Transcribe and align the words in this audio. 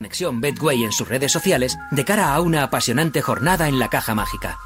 Conexión 0.00 0.40
Betway 0.40 0.84
en 0.84 0.92
sus 0.92 1.08
redes 1.08 1.32
sociales 1.32 1.76
de 1.90 2.04
cara 2.04 2.32
a 2.32 2.40
una 2.40 2.62
apasionante 2.62 3.20
jornada 3.20 3.66
en 3.66 3.80
la 3.80 3.88
caja 3.88 4.14
mágica. 4.14 4.56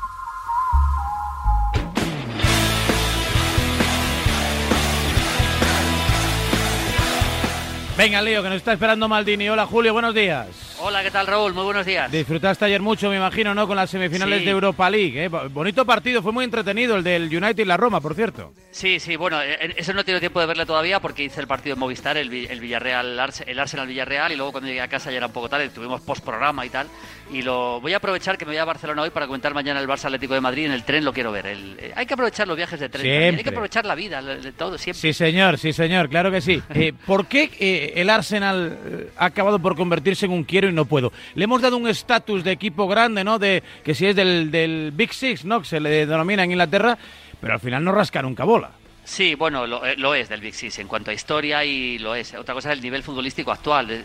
Venga, 7.96 8.21
Leo, 8.21 8.42
que 8.42 8.50
nos 8.50 8.58
está 8.58 8.74
esperando 8.74 9.08
Maldini. 9.08 9.48
Hola, 9.48 9.64
Julio, 9.64 9.95
buenos 9.95 10.14
días. 10.14 10.71
Hola, 10.84 11.04
¿qué 11.04 11.12
tal, 11.12 11.29
Raúl? 11.29 11.54
Muy 11.54 11.62
buenos 11.62 11.86
días. 11.86 12.11
Disfrutaste 12.11 12.64
ayer 12.64 12.80
mucho, 12.82 13.09
me 13.09 13.16
imagino, 13.16 13.54
¿no? 13.54 13.68
Con 13.68 13.77
las 13.77 13.88
semifinales 13.88 14.40
Sí. 14.40 14.45
de 14.46 14.50
Europa 14.50 14.90
League. 14.90 15.25
¿eh? 15.25 15.29
Bo- 15.29 15.48
Bonito 15.50 15.84
partido, 15.86 16.22
fue 16.22 16.32
muy 16.32 16.45
entretenido 16.45 16.96
el 16.96 17.04
del 17.04 17.25
United 17.29 17.58
y 17.58 17.64
la 17.64 17.77
Roma, 17.77 18.00
por 18.00 18.16
cierto. 18.16 18.52
Sí, 18.72 18.98
sí, 18.98 19.14
bueno, 19.14 19.40
eh, 19.40 19.75
eso 19.76 19.93
no 19.93 20.00
he 20.00 20.04
tenido 20.04 20.18
tiempo 20.18 20.40
de 20.40 20.46
verle 20.46 20.66
todavía 20.66 20.98
porque 20.98 21.22
hice 21.22 21.40
el 21.40 21.46
partido 21.46 21.76
de 21.76 21.80
Movistar, 21.80 22.16
el, 22.16 22.32
el 22.32 22.58
Villarreal, 22.58 23.16
el 23.46 23.58
Arsenal 23.61 23.86
Villarreal, 23.86 24.32
y 24.32 24.36
luego 24.36 24.50
cuando 24.50 24.66
llegué 24.66 24.80
a 24.80 24.89
casa 24.89 25.12
ya 25.12 25.18
era 25.18 25.26
un 25.26 25.32
poco 25.32 25.48
tarde, 25.48 25.68
tuvimos 25.68 26.00
postprograma 26.00 26.66
y 26.66 26.71
tal. 26.71 26.89
Y 27.30 27.43
lo 27.43 27.80
voy 27.80 27.93
a 27.94 27.99
aprovechar 27.99 28.36
que 28.36 28.44
me 28.44 28.50
voy 28.50 28.58
a 28.58 28.64
Barcelona 28.64 29.03
hoy 29.03 29.11
para 29.11 29.26
comentar 29.29 29.54
mañana 29.54 29.79
el 29.79 29.86
Barça 29.86 30.07
Atlético 30.07 30.35
de 30.35 30.40
Madrid 30.40 30.67
en 30.67 30.72
el 30.72 30.82
tren, 30.82 31.04
lo 31.04 31.12
quiero 31.12 31.30
ver. 31.30 31.46
El- 31.46 31.76
eh, 31.79 31.93
hay 31.94 32.06
que 32.06 32.14
aprovechar 32.14 32.48
los 32.48 32.56
viajes 32.56 32.80
de 32.80 32.89
tren, 32.89 33.05
también, 33.05 33.36
hay 33.36 33.44
que 33.44 33.50
aprovechar 33.50 33.86
la 33.86 33.94
vida, 33.94 34.20
de 34.20 34.50
todo, 34.53 34.77
siempre. 34.78 35.00
Sí, 35.00 35.12
señor, 35.12 35.58
sí, 35.58 35.72
señor, 35.72 36.08
claro 36.08 36.33
que 36.33 36.41
sí. 36.41 36.61
Eh, 36.75 36.92
¿Por 37.06 37.27
qué 37.27 37.50
eh, 37.61 37.92
el 37.97 38.11
Arsenal 38.11 38.77
eh, 38.84 39.11
ha 39.17 39.27
acabado 39.27 39.61
por 39.61 39.77
convertirse 39.77 40.27
en 40.27 40.33
un 40.33 40.42
quiero 40.42 40.72
no 40.72 40.84
puedo? 40.84 41.12
Le 41.34 41.44
hemos 41.44 41.62
dado 41.62 41.77
un 41.77 41.89
estatus 41.89 42.44
de 42.44 42.53
equipo 42.53 42.89
grande, 42.89 43.25
¿no? 43.25 43.39
De 43.39 43.62
que 43.84 43.94
si 43.94 44.06
es 44.06 44.17
del, 44.17 44.50
del 44.50 44.91
Big 44.92 45.12
Six, 45.12 45.45
¿no? 45.45 45.61
Que 45.61 45.67
se 45.67 45.81
le 45.81 46.06
denomina 46.06 46.45
en 46.45 46.53
Inglaterra, 46.53 46.98
pero 47.41 47.55
al 47.55 47.61
final 47.61 47.84
no 47.84 47.92
rasca 47.92 48.22
nunca 48.22 48.45
bola. 48.45 48.70
Sí, 49.05 49.34
bueno, 49.34 49.67
lo, 49.67 49.84
eh, 49.84 49.97
lo 49.97 50.14
es 50.14 50.28
del 50.28 50.41
Big 50.41 50.55
Six 50.55 50.78
en 50.78 50.89
cuanto 50.89 51.11
a 51.11 51.14
historia 51.14 51.64
y 51.64 51.98
lo 51.98 52.14
es. 52.14 52.34
Otra 52.34 52.55
cosa 52.55 52.70
es 52.70 52.78
el 52.78 52.83
nivel 52.83 53.03
futbolístico 53.03 53.50
actual. 53.50 53.91
Eh, 53.91 54.05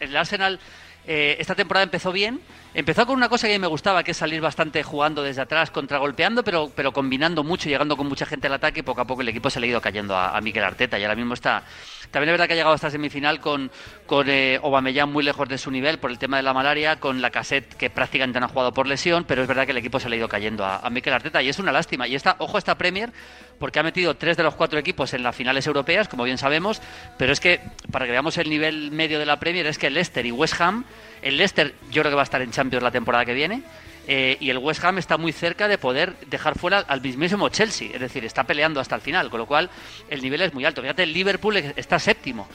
El 0.00 0.16
Arsenal 0.16 0.58
eh, 1.06 1.36
esta 1.38 1.54
temporada 1.54 1.84
empezó 1.84 2.12
bien. 2.12 2.40
Empezó 2.74 3.06
con 3.06 3.16
una 3.16 3.28
cosa 3.28 3.46
que 3.46 3.54
a 3.54 3.58
mí 3.58 3.60
me 3.60 3.66
gustaba, 3.66 4.04
que 4.04 4.10
es 4.10 4.16
salir 4.16 4.40
bastante 4.40 4.82
jugando 4.82 5.22
desde 5.22 5.42
atrás, 5.42 5.70
contragolpeando, 5.70 6.44
pero, 6.44 6.70
pero 6.74 6.92
combinando 6.92 7.42
mucho, 7.42 7.68
llegando 7.68 7.96
con 7.96 8.06
mucha 8.06 8.26
gente 8.26 8.46
al 8.46 8.54
ataque. 8.54 8.80
Y 8.80 8.82
poco 8.82 9.00
a 9.00 9.06
poco 9.06 9.22
el 9.22 9.28
equipo 9.28 9.50
se 9.50 9.58
ha 9.58 9.66
ido 9.66 9.80
cayendo 9.80 10.14
a, 10.14 10.36
a 10.36 10.40
Mikel 10.40 10.62
Arteta 10.62 10.98
y 10.98 11.02
ahora 11.02 11.16
mismo 11.16 11.34
está. 11.34 11.64
También 12.10 12.30
es 12.30 12.32
verdad 12.34 12.46
que 12.46 12.52
ha 12.52 12.56
llegado 12.56 12.74
hasta 12.74 12.90
semifinal 12.90 13.40
con, 13.40 13.70
con 14.06 14.28
eh, 14.30 14.60
Aubameyang 14.62 15.10
muy 15.10 15.24
lejos 15.24 15.48
de 15.48 15.58
su 15.58 15.70
nivel 15.70 15.98
por 15.98 16.10
el 16.10 16.18
tema 16.18 16.36
de 16.36 16.42
la 16.42 16.54
malaria, 16.54 16.96
con 16.96 17.20
la 17.20 17.30
cassette 17.30 17.74
que 17.74 17.90
prácticamente 17.90 18.38
no 18.40 18.46
ha 18.46 18.48
jugado 18.48 18.72
por 18.72 18.86
lesión, 18.86 19.24
pero 19.24 19.42
es 19.42 19.48
verdad 19.48 19.64
que 19.66 19.72
el 19.72 19.78
equipo 19.78 19.98
se 20.00 20.08
ha 20.08 20.14
ido 20.14 20.28
cayendo 20.28 20.64
a, 20.64 20.78
a 20.78 20.90
Mikel 20.90 21.12
Arteta 21.12 21.42
y 21.42 21.48
es 21.48 21.58
una 21.58 21.72
lástima. 21.72 22.06
Y 22.06 22.14
esta, 22.14 22.36
ojo 22.38 22.56
a 22.56 22.58
esta 22.58 22.78
Premier, 22.78 23.12
porque 23.58 23.78
ha 23.78 23.82
metido 23.82 24.14
tres 24.14 24.36
de 24.36 24.42
los 24.42 24.54
cuatro 24.54 24.78
equipos 24.78 25.12
en 25.14 25.22
las 25.22 25.34
finales 25.34 25.66
europeas, 25.66 26.08
como 26.08 26.24
bien 26.24 26.38
sabemos, 26.38 26.80
pero 27.16 27.32
es 27.32 27.40
que, 27.40 27.60
para 27.90 28.06
que 28.06 28.12
veamos 28.12 28.38
el 28.38 28.48
nivel 28.48 28.90
medio 28.90 29.18
de 29.18 29.26
la 29.26 29.38
Premier, 29.38 29.66
es 29.66 29.78
que 29.78 29.90
Leicester 29.90 30.24
y 30.24 30.32
West 30.32 30.60
Ham, 30.60 30.84
el 31.22 31.36
Leicester 31.36 31.74
yo 31.90 32.02
creo 32.02 32.12
que 32.12 32.16
va 32.16 32.22
a 32.22 32.24
estar 32.24 32.42
en 32.42 32.50
Champions 32.50 32.82
la 32.82 32.90
temporada 32.90 33.24
que 33.24 33.34
viene, 33.34 33.62
eh, 34.10 34.38
y 34.40 34.48
el 34.48 34.56
West 34.56 34.82
Ham 34.84 34.96
está 34.96 35.18
muy 35.18 35.32
cerca 35.32 35.68
de 35.68 35.76
poder 35.76 36.14
dejar 36.30 36.58
fuera 36.58 36.78
al 36.78 37.02
mismísimo 37.02 37.50
Chelsea, 37.50 37.90
es 37.92 38.00
decir, 38.00 38.24
está 38.24 38.44
peleando 38.44 38.80
hasta 38.80 38.94
el 38.94 39.02
final, 39.02 39.28
con 39.28 39.38
lo 39.38 39.46
cual 39.46 39.68
el 40.08 40.22
nivel 40.22 40.40
es 40.40 40.54
muy 40.54 40.64
alto. 40.64 40.80
Fíjate, 40.80 41.02
el 41.02 41.12
Liverpool 41.12 41.56
está 41.56 41.98
séptimo. 41.98 42.48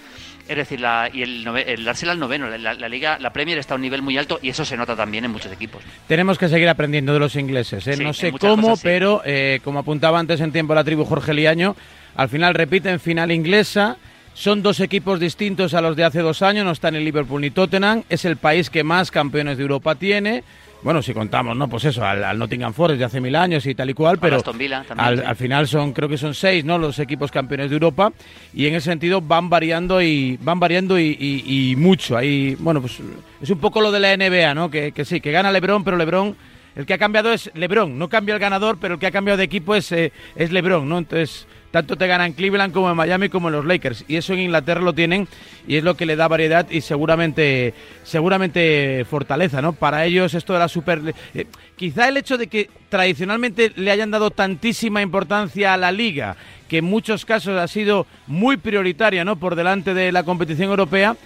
Es 0.47 0.57
decir, 0.57 0.81
la, 0.81 1.09
y 1.13 1.21
el, 1.21 1.87
Arsenal 1.87 2.19
noveno, 2.19 2.49
la, 2.49 2.73
la 2.73 2.89
liga, 2.89 3.17
la 3.19 3.31
Premier 3.31 3.57
está 3.59 3.75
a 3.75 3.77
un 3.77 3.81
nivel 3.81 4.01
muy 4.01 4.17
alto 4.17 4.39
y 4.41 4.49
eso 4.49 4.65
se 4.65 4.75
nota 4.75 4.95
también 4.95 5.23
en 5.23 5.31
muchos 5.31 5.51
equipos. 5.51 5.81
Tenemos 6.07 6.37
que 6.37 6.49
seguir 6.49 6.67
aprendiendo 6.67 7.13
de 7.13 7.19
los 7.19 7.35
ingleses. 7.35 7.87
¿eh? 7.87 7.95
Sí, 7.95 8.03
no 8.03 8.13
sé 8.13 8.31
cómo, 8.33 8.63
cosas 8.63 8.79
sí. 8.79 8.83
pero 8.83 9.21
eh, 9.23 9.61
como 9.63 9.79
apuntaba 9.79 10.19
antes 10.19 10.41
en 10.41 10.51
tiempo 10.51 10.73
la 10.73 10.83
tribu 10.83 11.05
Jorge 11.05 11.33
Liaño, 11.33 11.75
al 12.15 12.29
final 12.29 12.55
repiten 12.55 12.99
final 12.99 13.31
inglesa. 13.31 13.97
Son 14.33 14.63
dos 14.63 14.79
equipos 14.79 15.19
distintos 15.19 15.73
a 15.73 15.81
los 15.81 15.95
de 15.95 16.03
hace 16.03 16.19
dos 16.21 16.41
años, 16.41 16.65
no 16.65 16.71
están 16.71 16.95
el 16.95 17.05
Liverpool 17.05 17.41
ni 17.41 17.51
Tottenham. 17.51 18.03
Es 18.09 18.25
el 18.25 18.37
país 18.37 18.69
que 18.69 18.83
más 18.83 19.11
campeones 19.11 19.57
de 19.57 19.61
Europa 19.63 19.93
tiene. 19.95 20.43
Bueno, 20.81 21.01
si 21.01 21.13
contamos, 21.13 21.55
¿no? 21.55 21.69
Pues 21.69 21.85
eso, 21.85 22.03
al, 22.03 22.23
al 22.25 22.37
Nottingham 22.37 22.73
Forest 22.73 22.99
de 22.99 23.05
hace 23.05 23.21
mil 23.21 23.35
años 23.37 23.65
y 23.67 23.73
tal 23.73 23.89
y 23.89 23.93
cual, 23.93 24.17
pero 24.19 24.35
Aston 24.37 24.57
Villa 24.57 24.83
también, 24.85 25.07
al, 25.07 25.17
sí. 25.19 25.23
al 25.25 25.35
final 25.37 25.67
son, 25.67 25.93
creo 25.93 26.09
que 26.09 26.17
son 26.17 26.33
seis, 26.33 26.65
¿no? 26.65 26.77
Los 26.77 26.99
equipos 26.99 27.31
campeones 27.31 27.69
de 27.69 27.75
Europa 27.77 28.11
y 28.53 28.65
en 28.65 28.75
ese 28.75 28.89
sentido 28.89 29.21
van 29.21 29.49
variando 29.49 30.01
y 30.01 30.37
van 30.41 30.59
variando 30.59 30.99
y, 30.99 31.15
y- 31.17 31.71
y 31.71 31.75
mucho. 31.77 32.17
Ahí, 32.17 32.57
bueno, 32.59 32.81
pues 32.81 32.99
es 33.41 33.49
un 33.49 33.59
poco 33.59 33.79
lo 33.79 33.91
de 33.93 33.99
la 34.01 34.17
NBA, 34.17 34.53
¿no? 34.55 34.69
Que, 34.69 34.91
que 34.91 35.05
sí, 35.05 35.21
que 35.21 35.31
gana 35.31 35.51
LeBron, 35.53 35.85
pero 35.85 35.95
LeBron 35.95 36.35
el 36.75 36.85
que 36.85 36.95
ha 36.95 36.97
cambiado 36.97 37.31
es 37.31 37.49
LeBron, 37.53 37.97
no 37.97 38.09
cambia 38.09 38.33
el 38.33 38.41
ganador, 38.41 38.77
pero 38.81 38.95
el 38.95 38.99
que 38.99 39.07
ha 39.07 39.11
cambiado 39.11 39.37
de 39.37 39.43
equipo 39.45 39.75
es, 39.75 39.89
eh, 39.93 40.11
es 40.35 40.51
LeBron, 40.51 40.89
¿no? 40.89 40.97
Entonces, 40.97 41.47
tanto 41.73 41.97
te 41.97 42.05
gana 42.05 42.27
en 42.27 42.33
Cleveland 42.33 42.71
como 42.71 42.91
en 42.91 42.95
Miami 42.95 43.29
como 43.29 43.47
en 43.47 43.55
los 43.55 43.65
Lakers. 43.65 44.05
Y 44.07 44.17
eso 44.17 44.33
en 44.33 44.41
Inglaterra 44.41 44.79
lo 44.79 44.93
tienen 44.93 45.27
y 45.67 45.77
es 45.77 45.83
lo 45.83 45.97
que 45.97 46.05
le 46.05 46.15
da 46.15 46.27
variedad 46.27 46.69
y 46.69 46.81
seguramente, 46.81 47.73
seguramente 48.03 49.03
fortaleza, 49.09 49.59
¿no? 49.59 49.73
Para 49.73 50.05
ellos 50.05 50.35
esto 50.35 50.53
de 50.53 50.59
la 50.59 50.67
super... 50.67 51.01
eh, 51.33 51.47
quizá 51.75 52.07
el 52.07 52.17
hecho 52.17 52.37
de 52.37 52.45
que 52.45 52.69
tradicionalmente 52.89 53.71
le 53.75 53.89
hayan 53.89 54.11
dado 54.11 54.29
tantísima 54.29 55.01
importancia 55.01 55.73
a 55.73 55.77
la 55.77 55.91
liga, 55.91 56.35
que 56.69 56.77
en 56.77 56.85
muchos 56.85 57.25
casos 57.25 57.59
ha 57.59 57.67
sido 57.67 58.05
muy 58.27 58.57
prioritaria, 58.57 59.25
¿no? 59.25 59.37
Por 59.37 59.55
delante 59.55 59.95
de 59.95 60.11
la 60.11 60.21
competición 60.21 60.69
europea, 60.69 61.17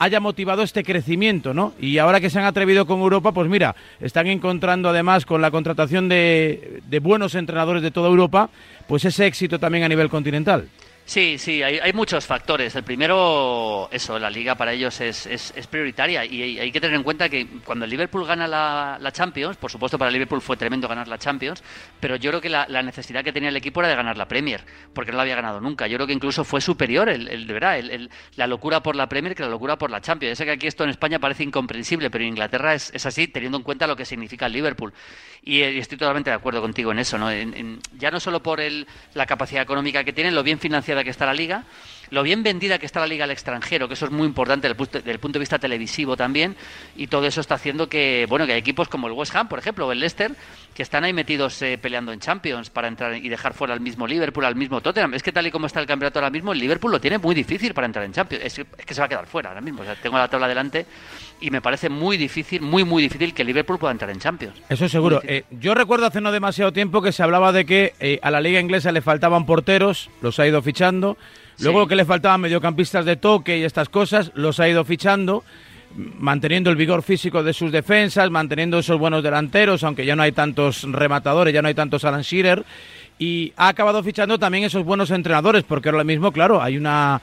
haya 0.00 0.18
motivado 0.18 0.62
este 0.62 0.82
crecimiento, 0.82 1.52
¿no? 1.52 1.74
Y 1.78 1.98
ahora 1.98 2.20
que 2.20 2.30
se 2.30 2.38
han 2.38 2.46
atrevido 2.46 2.86
con 2.86 3.00
Europa, 3.00 3.32
pues 3.32 3.50
mira, 3.50 3.76
están 4.00 4.26
encontrando 4.28 4.88
además 4.88 5.26
con 5.26 5.42
la 5.42 5.50
contratación 5.50 6.08
de, 6.08 6.80
buenos 7.02 7.34
entrenadores 7.34 7.82
de 7.82 7.90
toda 7.90 8.08
Europa, 8.08 8.48
pues 8.88 9.04
ese 9.04 9.26
éxito 9.26 9.58
también 9.58 9.84
a 9.84 9.88
nivel 9.88 10.08
continental. 10.08 10.68
Sí, 11.10 11.38
sí, 11.38 11.60
hay, 11.60 11.80
hay 11.80 11.92
muchos 11.92 12.24
factores. 12.24 12.76
El 12.76 12.84
primero, 12.84 13.88
eso, 13.90 14.16
la 14.20 14.30
liga 14.30 14.54
para 14.54 14.72
ellos 14.72 15.00
es, 15.00 15.26
es, 15.26 15.52
prioritaria 15.66 16.24
y 16.24 16.60
hay, 16.60 16.70
que 16.70 16.80
tener 16.80 16.94
en 16.94 17.02
cuenta 17.02 17.28
que 17.28 17.48
cuando 17.64 17.84
el 17.84 17.90
Liverpool 17.90 18.24
gana 18.24 18.46
la, 18.46 18.96
la 19.00 19.10
Champions, 19.10 19.56
por 19.56 19.72
supuesto 19.72 19.98
para 19.98 20.08
el 20.10 20.12
Liverpool 20.12 20.40
fue 20.40 20.56
tremendo 20.56 20.86
ganar 20.86 21.08
la 21.08 21.18
Champions, 21.18 21.64
pero 21.98 22.14
yo 22.14 22.30
creo 22.30 22.40
que 22.40 22.48
la, 22.48 22.64
la 22.68 22.80
necesidad 22.84 23.24
que 23.24 23.32
tenía 23.32 23.48
el 23.48 23.56
equipo 23.56 23.80
era 23.80 23.88
de 23.88 23.96
ganar 23.96 24.16
la 24.16 24.28
Premier, 24.28 24.60
porque 24.94 25.10
no 25.10 25.16
la 25.16 25.22
había 25.24 25.34
ganado 25.34 25.60
nunca. 25.60 25.88
Yo 25.88 25.96
creo 25.96 26.06
que 26.06 26.12
incluso 26.12 26.44
fue 26.44 26.60
superior, 26.60 27.08
el, 27.08 27.26
el- 27.26 27.44
de 27.48 27.52
verdad, 27.54 27.76
el- 27.80 28.08
la 28.36 28.46
locura 28.46 28.80
por 28.80 28.94
la 28.94 29.08
Premier 29.08 29.34
que 29.34 29.42
la 29.42 29.48
locura 29.48 29.76
por 29.76 29.90
la 29.90 30.00
Champions. 30.00 30.30
Ya 30.30 30.36
sé 30.36 30.44
que 30.44 30.52
aquí 30.52 30.68
esto 30.68 30.84
en 30.84 30.90
España 30.90 31.18
parece 31.18 31.42
incomprensible, 31.42 32.08
pero 32.08 32.22
en 32.22 32.28
Inglaterra 32.28 32.72
es, 32.74 32.92
es 32.94 33.04
así, 33.04 33.26
teniendo 33.26 33.58
en 33.58 33.64
cuenta 33.64 33.88
lo 33.88 33.96
que 33.96 34.04
significa 34.04 34.46
el 34.46 34.52
Liverpool. 34.52 34.92
Y, 35.42 35.62
eh, 35.62 35.78
estoy 35.78 35.98
totalmente 35.98 36.30
de 36.30 36.36
acuerdo 36.36 36.60
contigo 36.60 36.92
en 36.92 37.00
eso, 37.00 37.18
¿no? 37.18 37.32
En- 37.32 37.80
ya 37.98 38.12
no 38.12 38.20
solo 38.20 38.40
por 38.44 38.60
el, 38.60 38.86
la 39.14 39.26
capacidad 39.26 39.62
económica 39.62 40.04
que 40.04 40.12
tienen, 40.12 40.36
lo 40.36 40.44
bien 40.44 40.60
financiada 40.60 40.99
que 41.04 41.10
está 41.10 41.26
la 41.26 41.34
liga, 41.34 41.64
lo 42.10 42.22
bien 42.22 42.42
vendida 42.42 42.78
que 42.78 42.86
está 42.86 43.00
la 43.00 43.06
liga 43.06 43.24
al 43.24 43.30
extranjero, 43.30 43.88
que 43.88 43.94
eso 43.94 44.06
es 44.06 44.10
muy 44.10 44.26
importante 44.26 44.68
desde 44.68 45.10
el 45.10 45.18
punto 45.20 45.38
de 45.38 45.40
vista 45.40 45.58
televisivo 45.58 46.16
también, 46.16 46.56
y 46.96 47.06
todo 47.06 47.26
eso 47.26 47.40
está 47.40 47.54
haciendo 47.54 47.88
que, 47.88 48.26
bueno, 48.28 48.46
que 48.46 48.52
hay 48.52 48.58
equipos 48.58 48.88
como 48.88 49.06
el 49.06 49.12
West 49.12 49.34
Ham, 49.34 49.48
por 49.48 49.58
ejemplo, 49.58 49.86
o 49.86 49.92
el 49.92 50.00
Leicester, 50.00 50.34
que 50.74 50.82
están 50.82 51.04
ahí 51.04 51.12
metidos 51.12 51.60
eh, 51.62 51.78
peleando 51.78 52.12
en 52.12 52.20
Champions 52.20 52.70
para 52.70 52.88
entrar 52.88 53.14
y 53.16 53.28
dejar 53.28 53.54
fuera 53.54 53.74
al 53.74 53.80
mismo 53.80 54.06
Liverpool, 54.06 54.44
al 54.44 54.56
mismo 54.56 54.80
Tottenham. 54.80 55.14
Es 55.14 55.22
que 55.22 55.32
tal 55.32 55.46
y 55.46 55.50
como 55.50 55.66
está 55.66 55.80
el 55.80 55.86
campeonato 55.86 56.18
ahora 56.18 56.30
mismo, 56.30 56.52
el 56.52 56.58
Liverpool 56.58 56.90
lo 56.92 57.00
tiene 57.00 57.18
muy 57.18 57.34
difícil 57.34 57.74
para 57.74 57.86
entrar 57.86 58.04
en 58.04 58.12
Champions. 58.12 58.44
Es, 58.44 58.58
es 58.58 58.86
que 58.86 58.94
se 58.94 59.00
va 59.00 59.06
a 59.06 59.08
quedar 59.08 59.26
fuera 59.26 59.50
ahora 59.50 59.60
mismo. 59.60 59.82
O 59.82 59.84
sea, 59.84 59.96
tengo 59.96 60.16
la 60.16 60.28
tabla 60.28 60.48
delante 60.48 60.86
y 61.40 61.50
me 61.50 61.60
parece 61.60 61.88
muy 61.88 62.16
difícil, 62.16 62.60
muy, 62.62 62.84
muy 62.84 63.02
difícil 63.02 63.32
que 63.34 63.42
el 63.42 63.48
Liverpool 63.48 63.78
pueda 63.78 63.92
entrar 63.92 64.10
en 64.10 64.18
Champions. 64.18 64.54
Eso 64.68 64.88
seguro. 64.88 65.20
Eh, 65.24 65.44
yo 65.50 65.74
recuerdo 65.74 66.06
hace 66.06 66.20
no 66.20 66.32
demasiado 66.32 66.72
tiempo 66.72 67.00
que 67.02 67.12
se 67.12 67.22
hablaba 67.22 67.52
de 67.52 67.64
que 67.64 67.94
eh, 68.00 68.18
a 68.22 68.30
la 68.30 68.40
liga 68.40 68.60
inglesa 68.60 68.92
le 68.92 69.00
faltaban 69.00 69.46
porteros, 69.46 70.10
los 70.22 70.38
ha 70.38 70.46
ido 70.46 70.60
fichando. 70.62 71.16
Luego 71.60 71.82
Sí. 71.84 71.88
que 71.90 71.96
le 71.96 72.04
faltaban 72.04 72.40
mediocampistas 72.40 73.04
de 73.04 73.16
toque 73.16 73.58
y 73.58 73.64
estas 73.64 73.88
cosas, 73.88 74.32
los 74.34 74.60
ha 74.60 74.68
ido 74.68 74.84
fichando, 74.84 75.44
manteniendo 75.94 76.70
el 76.70 76.76
vigor 76.76 77.02
físico 77.02 77.42
de 77.42 77.52
sus 77.52 77.72
defensas, 77.72 78.30
manteniendo 78.30 78.78
esos 78.78 78.98
buenos 78.98 79.22
delanteros, 79.22 79.82
aunque 79.84 80.06
ya 80.06 80.16
no 80.16 80.22
hay 80.22 80.32
tantos 80.32 80.84
rematadores, 80.90 81.52
ya 81.52 81.62
no 81.62 81.68
hay 81.68 81.74
tantos 81.74 82.04
Alan 82.04 82.22
Shearer. 82.22 82.64
Y 83.18 83.52
ha 83.56 83.68
acabado 83.68 84.02
fichando 84.02 84.38
también 84.38 84.64
esos 84.64 84.84
buenos 84.84 85.10
entrenadores, 85.10 85.64
porque 85.64 85.90
ahora 85.90 86.04
mismo, 86.04 86.32
claro, 86.32 86.62
hay 86.62 86.78
una 86.78 87.20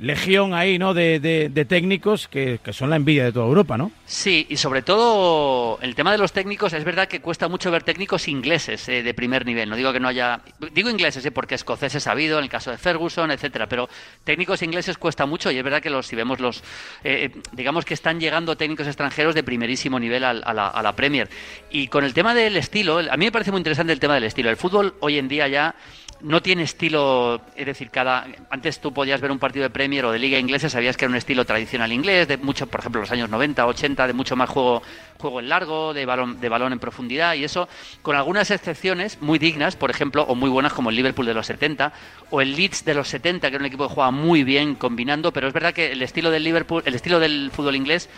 legión 0.00 0.54
ahí, 0.54 0.78
¿no? 0.78 0.94
De, 0.94 1.18
de- 1.20 1.64
técnicos 1.64 2.28
que, 2.28 2.60
que 2.62 2.72
son 2.72 2.90
la 2.90 2.96
envidia 2.96 3.24
de 3.24 3.32
toda 3.32 3.46
Europa, 3.46 3.76
¿no? 3.76 3.90
Sí, 4.06 4.46
y 4.48 4.56
sobre 4.56 4.82
todo 4.82 5.78
el 5.82 5.94
tema 5.94 6.12
de 6.12 6.18
los 6.18 6.32
técnicos, 6.32 6.72
es 6.72 6.84
verdad 6.84 7.08
que 7.08 7.20
cuesta 7.20 7.48
mucho 7.48 7.70
ver 7.70 7.82
técnicos 7.82 8.28
ingleses 8.28 8.88
eh, 8.88 9.02
de 9.02 9.14
primer 9.14 9.44
nivel. 9.44 9.68
No 9.68 9.76
digo 9.76 9.92
que 9.92 10.00
no 10.00 10.08
haya. 10.08 10.40
Digo 10.72 10.90
ingleses, 10.90 11.24
eh, 11.26 11.30
porque 11.30 11.54
escoceses 11.56 12.06
ha 12.06 12.12
habido, 12.12 12.38
en 12.38 12.44
el 12.44 12.50
caso 12.50 12.70
de 12.70 12.78
Ferguson, 12.78 13.30
etcétera, 13.30 13.66
pero 13.68 13.88
técnicos 14.24 14.62
ingleses 14.62 14.96
cuesta 14.98 15.26
mucho 15.26 15.50
y 15.50 15.58
es 15.58 15.64
verdad 15.64 15.82
que 15.82 15.90
los, 15.90 16.06
si 16.06 16.16
vemos 16.16 16.40
los. 16.40 16.62
eh, 17.04 17.30
digamos 17.52 17.84
que 17.84 17.94
están 17.94 18.20
llegando 18.20 18.56
técnicos 18.56 18.86
extranjeros 18.86 19.34
de 19.34 19.42
primerísimo 19.42 19.98
nivel 19.98 20.24
al- 20.24 20.42
a, 20.46 20.54
la, 20.54 20.68
a 20.68 20.82
la 20.82 20.94
Premier. 20.94 21.28
Y 21.70 21.88
con 21.88 22.04
el 22.04 22.14
tema 22.14 22.34
del 22.34 22.56
estilo, 22.56 22.98
a 22.98 23.16
mí 23.16 23.24
me 23.24 23.32
parece 23.32 23.50
muy 23.50 23.58
interesante 23.58 23.92
el 23.92 24.00
tema 24.00 24.14
del 24.14 24.24
estilo. 24.24 24.50
El 24.50 24.56
fútbol 24.56 24.94
hoy 25.00 25.18
en 25.18 25.28
día 25.28 25.48
ya 25.48 25.74
no 26.20 26.42
tiene 26.42 26.62
estilo, 26.62 27.40
es 27.56 27.66
decir, 27.66 27.90
cada 27.90 28.26
antes 28.50 28.80
tú 28.80 28.92
podías 28.92 29.20
ver 29.20 29.30
un 29.30 29.38
partido 29.38 29.62
de 29.62 29.70
Premier 29.70 30.04
o 30.04 30.12
de 30.12 30.18
Liga 30.18 30.38
inglesa, 30.38 30.68
sabías 30.68 30.96
que 30.96 31.04
era 31.04 31.10
un 31.10 31.16
estilo 31.16 31.44
tradicional 31.44 31.92
inglés, 31.92 32.28
de 32.28 32.36
mucho, 32.36 32.66
por 32.66 32.80
ejemplo, 32.80 33.00
los 33.00 33.10
años 33.10 33.28
90, 33.28 33.66
80, 33.66 34.06
de 34.06 34.12
mucho 34.12 34.36
más 34.36 34.48
juego 34.48 34.82
juego 35.18 35.40
en 35.40 35.48
largo, 35.48 35.94
de 35.94 36.04
balón 36.06 36.40
de 36.40 36.48
balón 36.48 36.72
en 36.72 36.78
profundidad 36.78 37.34
y 37.34 37.44
eso 37.44 37.68
con 38.02 38.16
algunas 38.16 38.50
excepciones 38.50 39.20
muy 39.20 39.38
dignas, 39.38 39.76
por 39.76 39.90
ejemplo, 39.90 40.22
o 40.24 40.34
muy 40.34 40.50
buenas 40.50 40.72
como 40.72 40.90
el 40.90 40.96
Liverpool 40.96 41.26
de 41.26 41.34
los 41.34 41.46
70 41.46 41.92
o 42.30 42.40
el 42.40 42.54
Leeds 42.54 42.84
de 42.84 42.94
los 42.94 43.08
70, 43.08 43.48
que 43.48 43.56
era 43.56 43.62
un 43.62 43.66
equipo 43.66 43.88
que 43.88 43.94
jugaba 43.94 44.10
muy 44.10 44.44
bien 44.44 44.74
combinando, 44.74 45.32
pero 45.32 45.48
es 45.48 45.54
verdad 45.54 45.72
que 45.72 45.92
el 45.92 46.02
estilo 46.02 46.30
del 46.30 46.44
Liverpool, 46.44 46.82
el 46.84 46.94
estilo 46.94 47.20
del 47.20 47.50
fútbol 47.52 47.76
inglés 47.76 48.08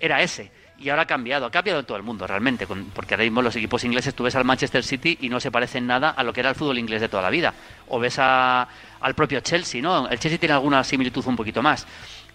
era 0.00 0.22
ese. 0.22 0.50
Y 0.82 0.90
ahora 0.90 1.02
ha 1.02 1.06
cambiado, 1.06 1.46
ha 1.46 1.50
cambiado 1.50 1.78
en 1.78 1.86
todo 1.86 1.96
el 1.96 2.02
mundo 2.02 2.26
realmente, 2.26 2.66
porque 2.66 3.14
ahora 3.14 3.22
mismo 3.22 3.40
los 3.40 3.54
equipos 3.54 3.84
ingleses, 3.84 4.14
tú 4.14 4.24
ves 4.24 4.34
al 4.34 4.44
Manchester 4.44 4.82
City 4.82 5.16
y 5.20 5.28
no 5.28 5.38
se 5.38 5.52
parecen 5.52 5.86
nada 5.86 6.10
a 6.10 6.24
lo 6.24 6.32
que 6.32 6.40
era 6.40 6.50
el 6.50 6.56
fútbol 6.56 6.78
inglés 6.78 7.00
de 7.00 7.08
toda 7.08 7.22
la 7.22 7.30
vida. 7.30 7.54
O 7.88 8.00
ves 8.00 8.18
al 8.18 9.14
propio 9.14 9.40
Chelsea, 9.40 9.80
¿no? 9.80 10.08
El 10.08 10.18
Chelsea 10.18 10.40
tiene 10.40 10.54
alguna 10.54 10.82
similitud 10.82 11.24
un 11.26 11.36
poquito 11.36 11.62
más 11.62 11.86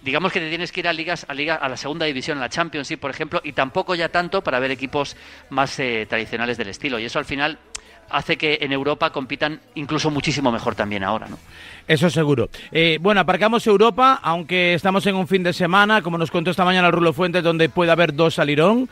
digamos 0.03 0.31
que 0.31 0.39
te 0.39 0.49
tienes 0.49 0.71
que 0.71 0.81
ir 0.81 0.87
a 0.87 0.93
ligas 0.93 1.25
a 1.27 1.33
liga 1.33 1.55
a 1.55 1.67
la 1.67 1.75
segunda 1.75 2.05
división 2.05 2.37
a 2.37 2.41
la 2.41 2.49
Championship 2.49 2.99
por 2.99 3.09
ejemplo 3.09 3.41
y 3.43 3.53
tampoco 3.53 3.95
ya 3.95 4.09
tanto 4.09 4.43
para 4.43 4.59
ver 4.59 4.71
equipos 4.71 5.17
más 5.49 5.79
eh, 5.79 6.05
tradicionales 6.07 6.57
del 6.57 6.69
estilo 6.69 6.99
y 6.99 7.05
eso 7.05 7.17
al 7.19 7.25
final 7.25 7.57
hace 8.09 8.37
que 8.37 8.59
en 8.61 8.71
Europa 8.71 9.11
compitan 9.11 9.59
incluso 9.75 10.09
muchísimo 10.09 10.51
mejor 10.51 10.75
también 10.75 11.03
ahora, 11.03 11.27
¿no? 11.27 11.37
Eso 11.87 12.09
seguro. 12.09 12.49
Eh, 12.71 12.99
bueno, 13.01 13.21
aparcamos 13.21 13.65
Europa, 13.65 14.19
aunque 14.21 14.73
estamos 14.73 15.05
en 15.07 15.15
un 15.15 15.25
fin 15.25 15.41
de 15.41 15.53
semana, 15.53 16.01
como 16.01 16.17
nos 16.17 16.31
contó 16.31 16.51
esta 16.51 16.65
mañana 16.65 16.91
Rulo 16.91 17.13
Fuentes, 17.13 17.43
donde 17.43 17.69
puede 17.69 17.91
haber 17.91 18.13
dos 18.13 18.39
alirón. 18.39 18.89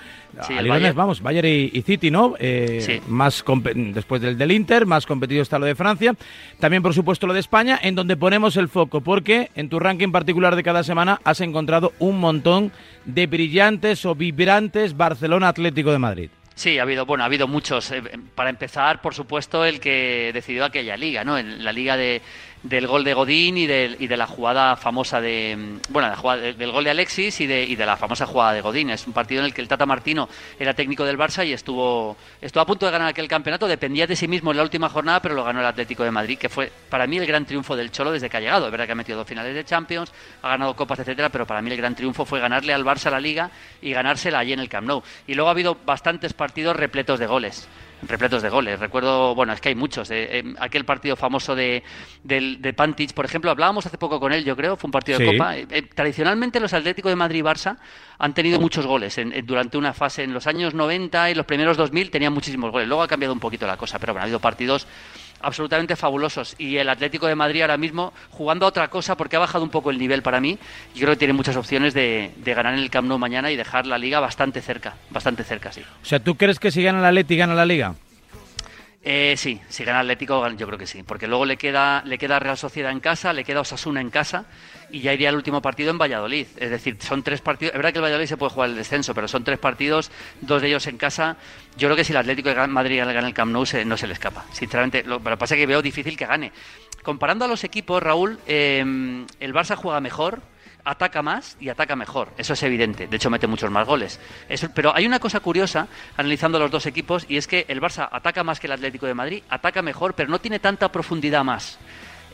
Sí, 0.47 0.53
Alirones, 0.53 0.95
vamos, 0.95 1.21
Bayern 1.21 1.47
y, 1.47 1.81
City, 1.81 2.09
¿no? 2.09 2.35
Eh, 2.39 2.79
sí. 2.81 3.01
Más 3.09 3.43
después 3.65 4.21
del 4.21 4.37
del 4.37 4.51
Inter, 4.53 4.85
más 4.85 5.05
competido 5.05 5.41
está 5.41 5.59
lo 5.59 5.65
de 5.65 5.75
Francia. 5.75 6.15
También, 6.59 6.81
por 6.81 6.93
supuesto, 6.93 7.27
lo 7.27 7.33
de 7.33 7.41
España, 7.41 7.77
en 7.81 7.95
donde 7.95 8.15
ponemos 8.15 8.55
el 8.55 8.69
foco, 8.69 9.01
porque 9.01 9.49
en 9.55 9.67
tu 9.67 9.79
ranking 9.79 10.11
particular 10.11 10.55
de 10.55 10.63
cada 10.63 10.83
semana 10.83 11.19
has 11.25 11.41
encontrado 11.41 11.91
un 11.99 12.19
montón 12.19 12.71
de 13.03 13.27
brillantes 13.27 14.05
o 14.05 14.15
vibrantes 14.15 14.95
Barcelona 14.95 15.49
Atlético 15.49 15.91
de 15.91 15.99
Madrid. 15.99 16.29
Sí, 16.55 16.79
ha 16.79 16.83
habido, 16.83 17.05
bueno, 17.05 17.23
ha 17.23 17.27
habido 17.27 17.49
muchos. 17.49 17.91
Eh, 17.91 18.01
para 18.33 18.49
empezar, 18.49 19.01
por 19.01 19.13
supuesto, 19.13 19.65
el 19.65 19.81
que 19.81 20.31
decidió 20.33 20.63
aquella 20.63 20.95
liga, 20.95 21.25
¿no? 21.25 21.37
En 21.37 21.61
la 21.63 21.73
liga 21.73 21.97
de, 21.97 22.21
del 22.65 22.87
gol 22.87 23.03
de 23.03 23.13
Godín 23.13 23.57
y 23.57 23.67
de, 23.67 23.95
y 23.99 24.07
de 24.07 24.17
la 24.17 24.25
jugada 24.25 24.75
famosa 24.75 25.21
de 25.21 25.55
mm, 25.55 25.93
bueno 25.93 26.09
la 26.09 26.15
jugada, 26.15 26.41
del 26.41 26.71
gol 26.71 26.83
de 26.83 26.89
Alexis 26.89 27.39
y 27.41 27.47
de, 27.47 27.63
y 27.63 27.75
de 27.75 27.85
la 27.85 27.95
famosa 27.95 28.25
jugada 28.25 28.53
de 28.53 28.61
Godín 28.61 28.89
es 28.89 29.05
un 29.05 29.13
partido 29.13 29.41
en 29.41 29.45
el 29.45 29.53
que 29.53 29.61
el 29.61 29.67
Tata 29.67 29.85
Martino 29.85 30.27
era 30.57 30.73
técnico 30.73 31.05
del 31.05 31.17
Barça 31.17 31.45
y 31.45 31.53
estuvo 31.53 32.17
estuvo 32.41 32.61
a 32.61 32.65
punto 32.65 32.87
de 32.87 32.91
ganar 32.91 33.09
aquel 33.09 33.27
campeonato 33.27 33.67
dependía 33.67 34.07
de 34.07 34.15
sí 34.15 34.27
mismo 34.27 34.49
en 34.49 34.57
la 34.57 34.63
última 34.63 34.89
jornada 34.89 35.21
pero 35.21 35.35
lo 35.35 35.43
ganó 35.43 35.59
el 35.59 35.65
Atlético 35.65 36.03
de 36.03 36.11
Madrid 36.11 36.39
que 36.39 36.49
fue 36.49 36.71
para 36.89 37.05
mí 37.05 37.17
el 37.17 37.27
gran 37.27 37.45
triunfo 37.45 37.75
del 37.75 37.91
Cholo 37.91 38.11
desde 38.11 38.29
que 38.29 38.37
ha 38.37 38.39
llegado 38.39 38.65
es 38.65 38.71
verdad 38.71 38.87
que 38.87 38.93
ha 38.93 38.95
metido 38.95 39.19
dos 39.19 39.27
finales 39.27 39.53
de 39.53 39.63
Champions 39.63 40.11
ha 40.41 40.49
ganado 40.49 40.75
copas 40.75 40.97
etcétera 40.97 41.29
pero 41.29 41.45
para 41.45 41.61
mí 41.61 41.69
el 41.69 41.77
gran 41.77 41.93
triunfo 41.93 42.25
fue 42.25 42.39
ganarle 42.39 42.73
al 42.73 42.83
Barça 42.83 43.11
la 43.11 43.19
Liga 43.19 43.51
y 43.79 43.91
ganársela 43.91 44.39
allí 44.39 44.53
en 44.53 44.59
el 44.59 44.69
Camp 44.69 44.87
Nou 44.87 45.03
y 45.27 45.35
luego 45.35 45.49
ha 45.49 45.51
habido 45.51 45.77
bastantes 45.85 46.33
partidos 46.33 46.44
repletos 46.53 47.19
de 47.19 47.27
goles 47.27 47.67
repletos 48.07 48.41
de 48.41 48.49
goles. 48.49 48.79
Recuerdo, 48.79 49.35
bueno, 49.35 49.53
es 49.53 49.61
que 49.61 49.69
hay 49.69 49.75
muchos. 49.75 50.09
Eh, 50.11 50.39
eh, 50.39 50.53
aquel 50.59 50.85
partido 50.85 51.15
famoso 51.15 51.55
de, 51.55 51.83
de, 52.23 52.73
Pantich, 52.73 53.13
por 53.13 53.25
ejemplo, 53.25 53.51
hablábamos 53.51 53.85
hace 53.85 53.97
poco 53.97 54.19
con 54.19 54.33
él, 54.33 54.43
yo 54.43 54.55
creo, 54.55 54.75
fue 54.75 54.87
un 54.87 54.91
partido 54.91 55.19
de 55.19 55.25
Copa. 55.25 55.57
Eh, 55.57 55.65
tradicionalmente 55.93 56.59
los 56.59 56.73
Atléticos 56.73 57.11
de 57.11 57.15
Madrid 57.15 57.39
y 57.39 57.43
Barça 57.43 57.77
han 58.17 58.33
tenido 58.33 58.59
muchos 58.59 58.85
goles 58.85 59.19
durante 59.43 59.77
una 59.77 59.93
fase. 59.93 60.23
En 60.23 60.33
los 60.33 60.47
años 60.47 60.73
90 60.73 61.31
y 61.31 61.35
los 61.35 61.45
primeros 61.45 61.77
2000 61.77 62.11
tenían 62.11 62.33
muchísimos 62.33 62.71
goles. 62.71 62.87
Luego 62.87 63.03
ha 63.03 63.07
cambiado 63.07 63.33
un 63.33 63.39
poquito 63.39 63.67
la 63.67 63.77
cosa, 63.77 63.99
pero 63.99 64.13
bueno, 64.13 64.21
ha 64.21 64.25
habido 64.25 64.39
partidos 64.39 64.87
absolutamente 65.45 65.95
fabulosos. 65.95 66.55
Y 66.57 66.77
el 66.77 66.89
Atlético 66.89 67.27
de 67.27 67.35
Madrid 67.35 67.61
ahora 67.61 67.77
mismo 67.77 68.13
jugando 68.31 68.65
a 68.65 68.69
otra 68.69 68.89
cosa 68.89 69.15
porque 69.15 69.35
ha 69.35 69.39
bajado 69.39 69.63
un 69.63 69.69
poco 69.69 69.91
el 69.91 69.97
nivel 69.97 70.21
para 70.21 70.41
mí. 70.41 70.57
Y 70.93 70.99
creo 70.99 71.11
que 71.11 71.17
tiene 71.17 71.33
muchas 71.33 71.55
opciones 71.55 71.93
de, 71.93 72.31
ganar 72.43 72.73
en 72.73 72.79
el 72.79 72.89
Camp 72.89 73.05
mañana 73.05 73.51
y 73.51 73.55
dejar 73.55 73.85
la 73.85 73.97
liga 73.97 74.19
bastante 74.19 74.61
cerca, 74.61 74.95
bastante 75.11 75.43
cerca, 75.43 75.71
sí. 75.71 75.81
O 76.01 76.05
sea, 76.05 76.19
¿tú 76.19 76.35
crees 76.35 76.59
que 76.59 76.71
si 76.71 76.83
gana 76.83 76.99
el 76.99 77.05
Atlético 77.05 77.39
gana 77.39 77.53
la 77.53 77.65
liga? 77.65 77.95
Eh, 79.07 79.35
sí, 79.37 79.61
si 79.69 79.83
gana 79.83 79.99
Atlético, 79.99 80.49
yo 80.49 80.65
creo 80.65 80.79
que 80.79 80.87
sí, 80.87 81.03
porque 81.03 81.27
luego 81.27 81.45
le 81.45 81.57
queda, 81.57 82.01
le 82.05 82.17
queda 82.17 82.39
Real 82.39 82.57
Sociedad 82.57 82.91
en 82.91 82.99
casa, 82.99 83.33
le 83.33 83.43
queda 83.43 83.61
Osasuna 83.61 84.01
en 84.01 84.09
casa 84.09 84.45
y 84.89 85.01
ya 85.01 85.13
iría 85.13 85.29
el 85.29 85.35
último 85.35 85.61
partido 85.61 85.91
en 85.91 85.99
Valladolid. 85.99 86.47
Es 86.57 86.71
decir, 86.71 86.97
son 86.99 87.21
tres 87.21 87.39
partidos. 87.39 87.75
Es 87.75 87.77
verdad 87.77 87.91
que 87.91 87.99
el 87.99 88.03
Valladolid 88.03 88.25
se 88.25 88.35
puede 88.35 88.51
jugar 88.51 88.71
el 88.71 88.75
descenso, 88.75 89.13
pero 89.13 89.27
son 89.27 89.43
tres 89.43 89.59
partidos, 89.59 90.09
dos 90.41 90.59
de 90.59 90.69
ellos 90.69 90.87
en 90.87 90.97
casa. 90.97 91.37
Yo 91.77 91.87
creo 91.87 91.95
que 91.95 92.03
si 92.03 92.13
el 92.13 92.17
Atlético 92.17 92.49
de 92.49 92.65
Madrid 92.65 92.97
gana 92.97 93.27
el 93.27 93.33
Camp 93.35 93.51
Nou, 93.51 93.63
no 93.85 93.95
se 93.95 94.07
le 94.07 94.13
escapa. 94.13 94.43
Sinceramente, 94.51 95.03
lo, 95.03 95.19
pero 95.19 95.37
pasa 95.37 95.53
es 95.53 95.59
que 95.59 95.67
veo 95.67 95.83
difícil 95.83 96.17
que 96.17 96.25
gane. 96.25 96.51
Comparando 97.03 97.45
a 97.45 97.47
los 97.47 97.63
equipos, 97.63 98.01
Raúl, 98.01 98.39
eh, 98.47 98.79
el 99.39 99.53
Barça 99.53 99.75
juega 99.75 100.01
mejor, 100.01 100.41
ataca 100.85 101.21
más 101.21 101.57
y 101.59 101.69
ataca 101.69 101.95
mejor. 101.95 102.29
Eso 102.37 102.53
es 102.53 102.63
evidente. 102.63 103.07
De 103.07 103.15
hecho, 103.17 103.29
mete 103.29 103.47
muchos 103.47 103.71
más 103.71 103.85
goles. 103.85 104.19
pero 104.73 104.95
hay 104.95 105.05
una 105.05 105.19
cosa 105.19 105.39
curiosa 105.39 105.87
analizando 106.15 106.59
los 106.59 106.71
dos 106.71 106.85
equipos 106.85 107.25
y 107.27 107.37
es 107.37 107.47
que 107.47 107.65
el 107.67 107.81
Barça 107.81 108.07
ataca 108.11 108.43
más 108.43 108.59
que 108.59 108.67
el 108.67 108.73
Atlético 108.73 109.05
de 109.05 109.13
Madrid, 109.13 109.43
ataca 109.49 109.81
mejor, 109.81 110.13
pero 110.13 110.29
no 110.29 110.39
tiene 110.39 110.59
tanta 110.59 110.91
profundidad 110.91 111.43
más. 111.43 111.79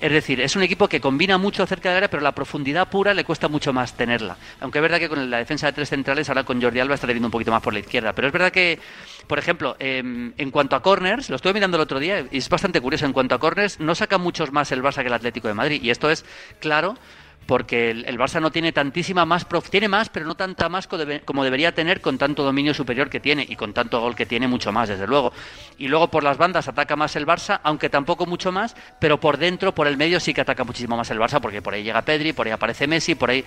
Es 0.01 0.12
decir, 0.12 0.42
es 0.42 0.56
un 0.56 0.63
equipo 0.63 0.88
que 0.88 1.00
combina 1.00 1.38
mucho 1.38 1.63
cerca 1.68 1.89
de 1.89 1.94
la 1.94 1.98
área, 1.98 2.09
pero 2.09 2.24
la 2.24 2.31
profundidad 2.31 2.89
pura 2.89 3.13
le 3.13 3.24
cuesta 3.24 3.48
mucho 3.48 3.71
más 3.71 3.95
tenerla. 3.95 4.36
Aunque 4.59 4.80
es 4.80 4.81
verdad 4.81 4.97
que 4.97 5.07
con 5.07 5.30
la 5.30 5.38
defensa 5.38 5.68
de 5.68 5.74
tres 5.74 5.89
centrales, 5.89 6.27
ahora 6.27 6.44
con 6.44 6.59
Jordi 6.59 6.80
Alba 6.80 6.95
está 6.95 7.06
teniendo 7.06 7.27
un 7.27 7.31
poquito 7.31 7.51
más 7.51 7.62
por 7.62 7.71
la 7.71 7.81
izquierda. 7.81 8.12
Pero 8.13 8.27
es 8.27 8.33
verdad 8.33 8.51
que, 8.51 8.80
por 9.27 9.38
ejemplo, 9.38 9.75
em, 9.77 10.33
en 10.39 10.50
cuanto 10.50 10.75
a 10.75 10.81
corners, 10.81 11.30
lo 11.30 11.36
estuve 11.36 11.54
mirando 11.54 11.77
el 11.77 11.81
otro 11.81 12.00
día 12.00 12.25
y 12.31 12.38
es 12.39 12.50
bastante 12.50 12.81
curioso, 12.81 13.06
en 13.06 13.13
cuanto 13.13 13.36
a 13.36 13.39
corners, 13.39 13.80
no 13.80 13.94
saca 13.94 14.18
muchos 14.18 14.51
más 14.51 14.71
el 14.71 14.81
Barça 14.81 15.01
que 15.01 15.07
el 15.07 15.13
Atlético 15.13 15.47
de 15.47 15.54
Madrid. 15.54 15.83
Y 15.83 15.92
esto 15.92 16.09
es 16.09 16.25
claro 16.59 16.97
porque 17.45 17.91
el, 17.91 18.17
Barça 18.17 18.39
no 18.39 18.51
tiene 18.51 18.71
tantísima 18.71 19.25
más, 19.25 19.45
tiene 19.69 19.88
más, 19.88 20.09
pero 20.09 20.25
no 20.25 20.35
tanta 20.35 20.69
más 20.69 20.88
como 21.25 21.43
debería 21.43 21.73
tener 21.73 22.01
con 22.01 22.17
tanto 22.17 22.43
dominio 22.43 22.73
superior 22.73 23.09
que 23.09 23.19
tiene 23.19 23.45
y 23.47 23.55
con 23.55 23.73
tanto 23.73 23.99
gol 23.99 24.15
que 24.15 24.25
tiene, 24.25 24.47
mucho 24.47 24.71
más, 24.71 24.89
desde 24.89 25.07
luego. 25.07 25.33
Y 25.77 25.88
luego 25.88 26.09
por 26.09 26.23
las 26.23 26.38
bandas 26.38 26.67
ataca 26.67 26.95
más 26.95 27.15
el 27.15 27.25
Barça, 27.25 27.59
aunque 27.63 27.89
tampoco 27.89 28.25
mucho 28.25 28.51
más, 28.51 28.75
pero 28.99 29.19
por 29.19 29.38
dentro, 29.38 29.73
por 29.73 29.88
el 29.88 29.97
medio, 29.97 30.19
sí 30.19 30.33
que 30.33 30.41
ataca 30.41 30.63
muchísimo 30.63 30.95
más 30.95 31.09
el 31.09 31.19
Barça, 31.19 31.41
porque 31.41 31.61
por 31.61 31.73
ahí 31.73 31.83
llega 31.83 32.01
Pedri, 32.03 32.33
por 32.33 32.45
ahí 32.47 32.53
aparece 32.53 32.88
Messi, 32.88 33.15
por 33.15 33.29
ahí 33.29 33.44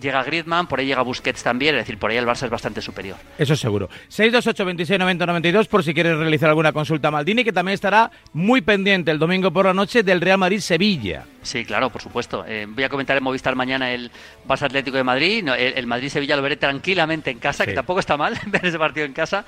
llega 0.00 0.22
Griezmann, 0.22 0.66
por 0.66 0.80
ahí 0.80 0.86
llega 0.86 1.02
Busquets 1.02 1.42
también, 1.42 1.76
es 1.76 1.82
decir, 1.82 1.98
por 1.98 2.10
ahí 2.10 2.16
el 2.16 2.26
Barça 2.26 2.44
es 2.44 2.50
bastante 2.50 2.82
superior. 2.82 3.16
Eso 3.38 3.54
es 3.54 3.60
seguro. 3.60 3.88
628 4.08 4.64
26 4.64 4.98
90 4.98 5.26
92 5.26 5.68
por 5.68 5.84
si 5.84 5.94
quieres 5.94 6.16
realizar 6.18 6.48
alguna 6.48 6.72
consulta 6.72 7.08
a 7.08 7.10
Maldini, 7.10 7.44
que 7.44 7.52
también 7.52 7.74
estará 7.74 8.10
muy 8.32 8.60
pendiente 8.60 9.10
el 9.10 9.18
domingo 9.18 9.52
por 9.52 9.66
la 9.66 9.74
noche 9.74 10.02
del 10.02 10.20
Real 10.20 10.38
Madrid-Sevilla. 10.38 11.24
Sí, 11.42 11.64
claro, 11.64 11.90
por 11.90 12.02
supuesto. 12.02 12.44
Eh, 12.46 12.66
voy 12.68 12.82
a 12.82 12.88
comentar 12.88 13.16
en 13.16 13.22
Movistar 13.22 13.45
mañana 13.54 13.92
el 13.92 14.10
Barça 14.46 14.62
Atlético 14.62 14.96
de 14.96 15.04
Madrid. 15.04 15.46
el, 15.48 15.86
Madrid-Sevilla 15.86 16.36
lo 16.36 16.42
veré 16.42 16.56
tranquilamente 16.56 17.30
en 17.30 17.38
casa, 17.38 17.64
que 17.64 17.72
tampoco 17.72 18.00
está 18.00 18.16
mal 18.16 18.38
ver 18.46 18.66
ese 18.66 18.78
partido 18.78 19.06
en 19.06 19.12
casa. 19.12 19.44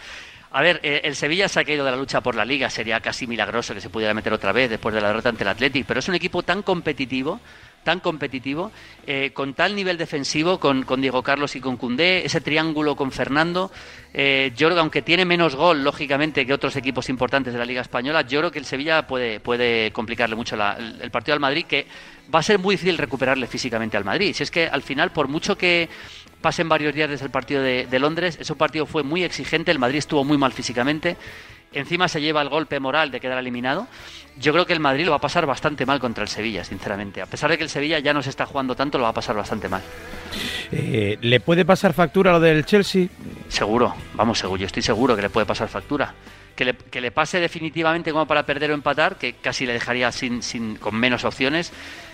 A 0.50 0.62
ver, 0.62 0.80
eh, 0.82 1.02
el 1.04 1.14
Sevilla 1.14 1.48
se 1.48 1.60
ha 1.60 1.64
caído 1.64 1.84
de 1.84 1.90
la 1.90 1.96
lucha 1.96 2.22
por 2.22 2.34
la 2.34 2.44
liga, 2.44 2.70
sería 2.70 3.00
casi 3.00 3.26
milagroso 3.26 3.74
que 3.74 3.80
se 3.80 3.90
pudiera 3.90 4.14
meter 4.14 4.32
otra 4.32 4.52
vez 4.52 4.70
después 4.70 4.94
de 4.94 5.00
la 5.00 5.08
derrota 5.08 5.28
ante 5.28 5.44
el 5.44 5.48
Atlético, 5.48 5.86
pero 5.88 6.00
es 6.00 6.08
un 6.08 6.14
equipo 6.14 6.42
tan 6.42 6.62
competitivo 6.62 7.40
tan 7.88 8.00
competitivo, 8.00 8.70
eh, 9.06 9.30
con 9.32 9.54
tal 9.54 9.74
nivel 9.74 9.96
defensivo, 9.96 10.60
con, 10.60 10.84
Diego 11.00 11.22
Carlos 11.22 11.56
y 11.56 11.60
con 11.62 11.78
Cundé, 11.78 12.22
ese 12.26 12.42
triángulo 12.42 12.94
con 12.94 13.10
Fernando. 13.10 13.72
Eh, 14.12 14.52
yo 14.54 14.68
creo 14.68 14.76
que 14.76 14.80
aunque 14.80 15.00
tiene 15.00 15.24
menos 15.24 15.56
gol, 15.56 15.82
lógicamente, 15.82 16.44
que 16.44 16.52
otros 16.52 16.76
equipos 16.76 17.08
importantes 17.08 17.54
de 17.54 17.58
la 17.58 17.64
Liga 17.64 17.80
Española, 17.80 18.20
yo 18.20 18.40
creo 18.40 18.50
que 18.50 18.58
el 18.58 18.66
Sevilla 18.66 19.06
puede, 19.06 19.40
puede 19.40 19.90
complicarle 19.90 20.36
mucho 20.36 20.54
el, 20.54 21.10
partido 21.10 21.32
al 21.32 21.40
Madrid, 21.40 21.64
que 21.64 21.86
va 22.34 22.40
a 22.40 22.42
ser 22.42 22.58
muy 22.58 22.74
difícil 22.74 22.98
recuperarle 22.98 23.46
físicamente 23.46 23.96
al 23.96 24.04
Madrid. 24.04 24.34
Si 24.34 24.42
es 24.42 24.50
que 24.50 24.66
al 24.66 24.82
final, 24.82 25.10
por 25.10 25.26
mucho 25.26 25.56
que 25.56 25.88
pasen 26.42 26.68
varios 26.68 26.94
días 26.94 27.08
desde 27.08 27.24
el 27.24 27.30
partido 27.30 27.62
de 27.62 27.98
Londres, 27.98 28.36
ese 28.38 28.54
partido 28.54 28.84
fue 28.84 29.02
muy 29.02 29.24
exigente, 29.24 29.70
el 29.70 29.78
Madrid 29.78 29.96
estuvo 29.96 30.24
muy 30.24 30.36
mal 30.36 30.52
físicamente 30.52 31.16
encima 31.72 32.08
se 32.08 32.20
lleva 32.20 32.42
el 32.42 32.48
golpe 32.48 32.80
moral 32.80 33.10
de 33.10 33.20
quedar 33.20 33.38
eliminado, 33.38 33.86
yo 34.38 34.52
creo 34.52 34.66
que 34.66 34.72
el 34.72 34.80
Madrid 34.80 35.04
lo 35.04 35.10
va 35.10 35.16
a 35.16 35.20
pasar 35.20 35.46
bastante 35.46 35.84
mal 35.84 35.98
contra 35.98 36.22
el 36.22 36.28
Sevilla, 36.28 36.64
sinceramente. 36.64 37.20
A 37.20 37.26
pesar 37.26 37.50
de 37.50 37.58
que 37.58 37.64
el 37.64 37.70
Sevilla 37.70 37.98
ya 37.98 38.14
no 38.14 38.22
se 38.22 38.30
está 38.30 38.46
jugando 38.46 38.76
tanto, 38.76 38.98
lo 38.98 39.04
va 39.04 39.10
a 39.10 39.14
pasar 39.14 39.36
bastante 39.36 39.68
mal. 39.68 39.82
Eh, 40.70 41.18
¿Le 41.20 41.40
puede 41.40 41.64
pasar 41.64 41.92
factura 41.92 42.32
lo 42.32 42.40
del 42.40 42.64
Chelsea? 42.64 43.08
Seguro, 43.48 43.94
vamos, 44.14 44.38
seguro, 44.38 44.60
yo 44.60 44.66
estoy 44.66 44.82
seguro 44.82 45.16
que 45.16 45.22
le 45.22 45.30
puede 45.30 45.46
pasar 45.46 45.68
factura. 45.68 46.14
Que 46.54 46.64
le, 46.64 46.74
que 46.74 47.00
le 47.00 47.12
pase 47.12 47.38
definitivamente 47.38 48.10
como 48.10 48.26
para 48.26 48.44
perder 48.44 48.72
o 48.72 48.74
empatar, 48.74 49.16
que 49.16 49.34
casi 49.34 49.64
le 49.64 49.72
dejaría 49.72 50.10
sin, 50.10 50.42
sin, 50.42 50.76
con 50.76 50.94
menos 50.96 51.24
opciones, 51.24 51.72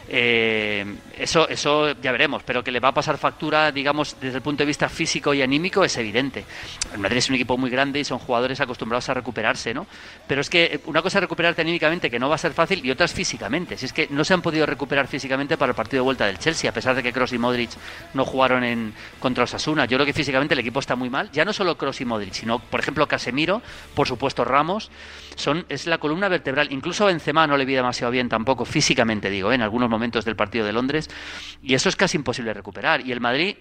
eh, 0.09 0.85
eso, 1.19 1.49
eso 1.49 1.93
ya 2.01 2.13
veremos, 2.13 2.43
pero 2.43 2.63
que 2.63 2.71
le 2.71 2.81
va 2.81 2.89
a 2.89 2.95
pasar 2.95 3.17
factura, 3.19 3.73
digamos, 3.73 4.17
desde 4.21 4.37
el 4.37 4.43
punto 4.43 4.63
de 4.63 4.67
vista 4.67 4.89
físico 4.89 5.33
y 5.33 5.43
anímico 5.43 5.85
es 5.85 5.97
evidente. 5.97 6.45
El 6.93 7.01
Madrid 7.01 7.19
es 7.19 7.29
un 7.29 7.37
equipo 7.37 7.57
muy 7.57 7.71
grande 7.71 8.01
y 8.01 8.05
son 8.05 8.19
jugadores 8.19 8.61
acostumbrados 8.61 9.09
a 9.09 9.15
recuperarse, 9.15 9.73
¿no? 9.73 9.87
Pero 10.27 10.41
es 10.41 10.51
que 10.51 10.81
una 10.87 11.03
cosa 11.03 11.19
es 11.19 11.23
recuperarte 11.23 11.63
anímicamente, 11.63 12.11
que 12.11 12.19
no 12.19 12.29
va 12.29 12.35
a 12.35 12.39
ser 12.39 12.53
fácil, 12.53 12.85
y 12.85 12.91
otra 12.91 13.07
es 13.07 13.15
físicamente. 13.15 13.77
Si 13.77 13.87
es 13.87 13.93
que 13.93 14.09
no 14.11 14.25
se 14.25 14.35
han 14.35 14.43
podido 14.43 14.67
recuperar 14.67 15.07
físicamente 15.07 15.57
para 15.57 15.71
el 15.71 15.77
partido 15.77 16.03
de 16.03 16.05
vuelta 16.05 16.27
del 16.27 16.39
Chelsea, 16.39 16.69
a 16.69 16.75
pesar 16.75 16.95
de 16.95 17.03
que 17.03 17.13
Cross 17.13 17.33
y 17.33 17.39
Modric 17.39 17.71
no 18.13 18.25
jugaron 18.25 18.65
en 18.65 18.95
contra 19.21 19.45
Osasuna. 19.45 19.87
Yo 19.87 19.97
creo 19.97 20.07
que 20.07 20.13
físicamente 20.13 20.55
el 20.55 20.61
equipo 20.61 20.81
está 20.81 20.97
muy 20.97 21.11
mal, 21.11 21.31
ya 21.33 21.45
no 21.45 21.53
solo 21.53 21.77
Cross 21.77 22.03
y 22.03 22.05
Modric, 22.05 22.35
sino, 22.35 22.59
por 22.59 22.81
ejemplo, 22.81 23.07
Casemiro, 23.07 23.63
por 23.95 24.07
supuesto 24.07 24.45
Ramos, 24.45 24.91
son, 25.37 25.65
es 25.69 25.87
la 25.87 25.99
columna 25.99 26.29
vertebral. 26.29 26.69
Incluso 26.71 27.07
Benzema 27.07 27.47
no 27.47 27.57
le 27.57 27.65
vi 27.65 27.75
demasiado 27.75 28.11
bien 28.11 28.29
tampoco, 28.29 28.65
físicamente 28.65 29.31
digo, 29.31 29.51
¿eh? 29.51 29.55
en 29.55 29.63
algunos 29.63 29.89
momentos 29.95 30.25
del 30.25 30.37
partido 30.37 30.67
de 30.67 30.73
Londres, 30.73 31.09
y 31.63 31.75
eso 31.75 31.89
es 31.89 31.97
casi 31.97 32.17
imposible 32.17 32.53
recuperar. 32.53 33.07
Y 33.07 33.13
el 33.13 33.21
Madrid 33.21 33.57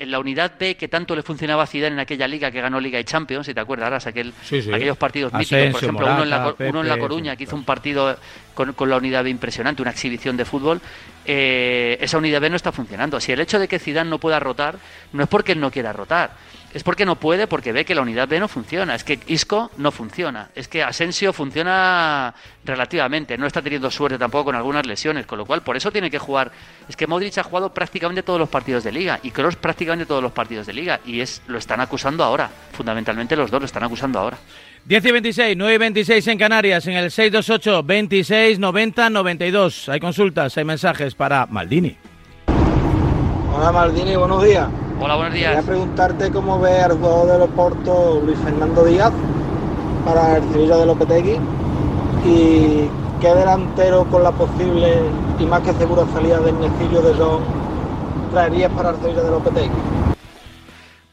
la 0.00 0.18
unidad 0.18 0.52
B 0.58 0.76
que 0.76 0.88
tanto 0.88 1.14
le 1.14 1.22
funcionaba 1.22 1.62
a 1.62 1.66
Zidane 1.66 1.94
en 1.94 2.00
aquella 2.00 2.26
liga 2.26 2.50
que 2.50 2.60
ganó 2.60 2.80
Liga 2.80 2.98
y 2.98 3.04
Champions, 3.04 3.46
si 3.46 3.54
te 3.54 3.60
acuerdas, 3.60 4.06
aquel, 4.06 4.32
aquellos 4.72 4.96
partidos 4.96 5.32
míticos, 5.32 5.72
por 5.72 5.82
ejemplo, 5.82 6.06
uno, 6.06 6.22
en 6.24 6.30
la, 6.30 6.54
uno, 6.58 6.80
en 6.80 6.88
la, 6.88 6.98
Coruña 6.98 7.36
que 7.36 7.44
hizo 7.44 7.54
un 7.54 7.64
partido 7.64 8.16
con, 8.54 8.72
con, 8.72 8.90
la 8.90 8.96
unidad 8.96 9.22
B 9.22 9.30
impresionante, 9.30 9.80
una 9.80 9.92
exhibición 9.92 10.36
de 10.36 10.44
fútbol, 10.44 10.80
eh, 11.24 11.96
esa 12.00 12.18
unidad 12.18 12.40
B 12.40 12.50
no 12.50 12.56
está 12.56 12.72
funcionando. 12.72 13.20
Si 13.20 13.30
el 13.30 13.40
hecho 13.40 13.58
de 13.58 13.68
que 13.68 13.78
Zidane 13.78 14.10
no 14.10 14.18
pueda 14.18 14.40
rotar, 14.40 14.78
no 15.12 15.22
es 15.22 15.28
porque 15.28 15.52
él 15.52 15.60
no 15.60 15.70
quiera 15.70 15.92
rotar, 15.92 16.32
es 16.74 16.82
porque 16.82 17.06
no 17.06 17.16
puede, 17.16 17.46
porque 17.46 17.72
ve 17.72 17.84
que 17.84 17.94
la 17.94 18.02
unidad 18.02 18.28
B 18.28 18.38
no 18.38 18.46
funciona. 18.46 18.94
Es 18.94 19.02
que 19.02 19.18
Isco 19.26 19.70
no 19.78 19.90
funciona. 19.90 20.50
Es 20.54 20.68
que 20.68 20.82
Asensio 20.82 21.32
funciona 21.32 22.34
relativamente. 22.64 23.38
No 23.38 23.46
está 23.46 23.62
teniendo 23.62 23.90
suerte 23.90 24.18
tampoco 24.18 24.46
con 24.46 24.54
algunas 24.54 24.86
lesiones, 24.86 25.24
con 25.24 25.38
lo 25.38 25.46
cual 25.46 25.62
por 25.62 25.76
eso 25.76 25.90
tiene 25.90 26.10
que 26.10 26.18
jugar. 26.18 26.52
Es 26.86 26.96
que 26.96 27.06
Modric 27.06 27.38
ha 27.38 27.42
jugado 27.42 27.72
prácticamente 27.72 28.22
todos 28.22 28.38
los 28.38 28.50
partidos 28.50 28.84
de 28.84 28.92
liga 28.92 29.18
y 29.22 29.30
Kroos 29.30 29.56
prácticamente 29.56 30.04
todos 30.04 30.22
los 30.22 30.32
partidos 30.32 30.66
de 30.66 30.74
liga 30.74 31.00
y 31.06 31.20
es 31.20 31.40
lo 31.46 31.56
están 31.56 31.80
acusando 31.80 32.22
ahora. 32.22 32.50
Fundamentalmente 32.72 33.34
los 33.34 33.50
dos 33.50 33.60
lo 33.60 33.66
están 33.66 33.84
acusando 33.84 34.18
ahora. 34.18 34.36
10 34.84 35.04
y 35.04 35.12
26, 35.12 35.56
9 35.56 35.74
y 35.74 35.78
26 35.78 36.26
en 36.28 36.38
Canarias, 36.38 36.86
en 36.86 36.96
el 36.96 37.10
628 37.10 37.82
26 37.82 38.58
90 38.58 39.10
92. 39.10 39.88
Hay 39.88 40.00
consultas, 40.00 40.56
hay 40.58 40.64
mensajes 40.64 41.14
para 41.14 41.46
Maldini. 41.46 41.96
Hola 43.54 43.72
Maldini, 43.72 44.16
buenos 44.16 44.44
días. 44.44 44.68
Hola, 45.00 45.14
buenos 45.14 45.34
días. 45.34 45.50
Quería 45.50 45.66
preguntarte 45.66 46.32
cómo 46.32 46.58
ve 46.58 46.80
al 46.80 46.98
jugador 46.98 47.38
de 47.38 47.44
Oporto 47.44 48.20
Luis 48.24 48.36
Fernando 48.40 48.84
Díaz 48.84 49.12
para 50.04 50.38
el 50.38 50.42
Sevilla 50.52 50.76
de 50.76 50.86
Lopetegui 50.86 51.36
y 52.26 52.90
qué 53.20 53.32
delantero 53.32 54.04
con 54.06 54.24
la 54.24 54.32
posible 54.32 54.98
y 55.38 55.46
más 55.46 55.60
que 55.60 55.72
segura 55.74 56.02
salida 56.12 56.40
del 56.40 56.58
Necillo 56.58 57.02
de 57.02 57.14
John 57.14 57.42
traerías 58.32 58.72
para 58.72 58.90
el 58.90 58.96
Sevilla 58.96 59.22
de 59.22 59.30
Lopetegui. 59.30 59.70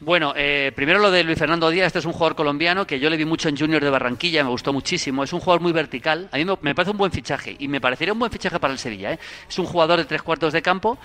Bueno, 0.06 0.34
eh, 0.36 0.70
primero 0.76 1.00
lo 1.00 1.10
de 1.10 1.24
Luis 1.24 1.36
Fernando 1.36 1.68
Díaz, 1.68 1.88
este 1.88 1.98
es 1.98 2.04
un 2.04 2.12
jugador 2.12 2.36
colombiano 2.36 2.86
que 2.86 3.00
yo 3.00 3.10
le 3.10 3.16
vi 3.16 3.24
mucho 3.24 3.48
en 3.48 3.56
Junior 3.56 3.82
de 3.82 3.90
Barranquilla, 3.90 4.44
me 4.44 4.50
gustó 4.50 4.72
muchísimo, 4.72 5.24
es 5.24 5.32
un 5.32 5.40
jugador 5.40 5.60
muy 5.60 5.72
vertical, 5.72 6.28
a 6.30 6.36
mí 6.36 6.44
me, 6.44 6.76
parece 6.76 6.92
un 6.92 6.96
buen 6.96 7.10
fichaje 7.10 7.56
y 7.58 7.66
me 7.66 7.80
parecería 7.80 8.12
un 8.12 8.20
buen 8.20 8.30
fichaje 8.30 8.60
para 8.60 8.72
el 8.72 8.78
Sevilla, 8.78 9.14
¿eh? 9.14 9.18
es 9.48 9.58
un 9.58 9.66
jugador 9.66 9.98
de 9.98 10.04
tres 10.04 10.22
cuartos 10.22 10.52
de 10.52 10.62
campo, 10.62 10.96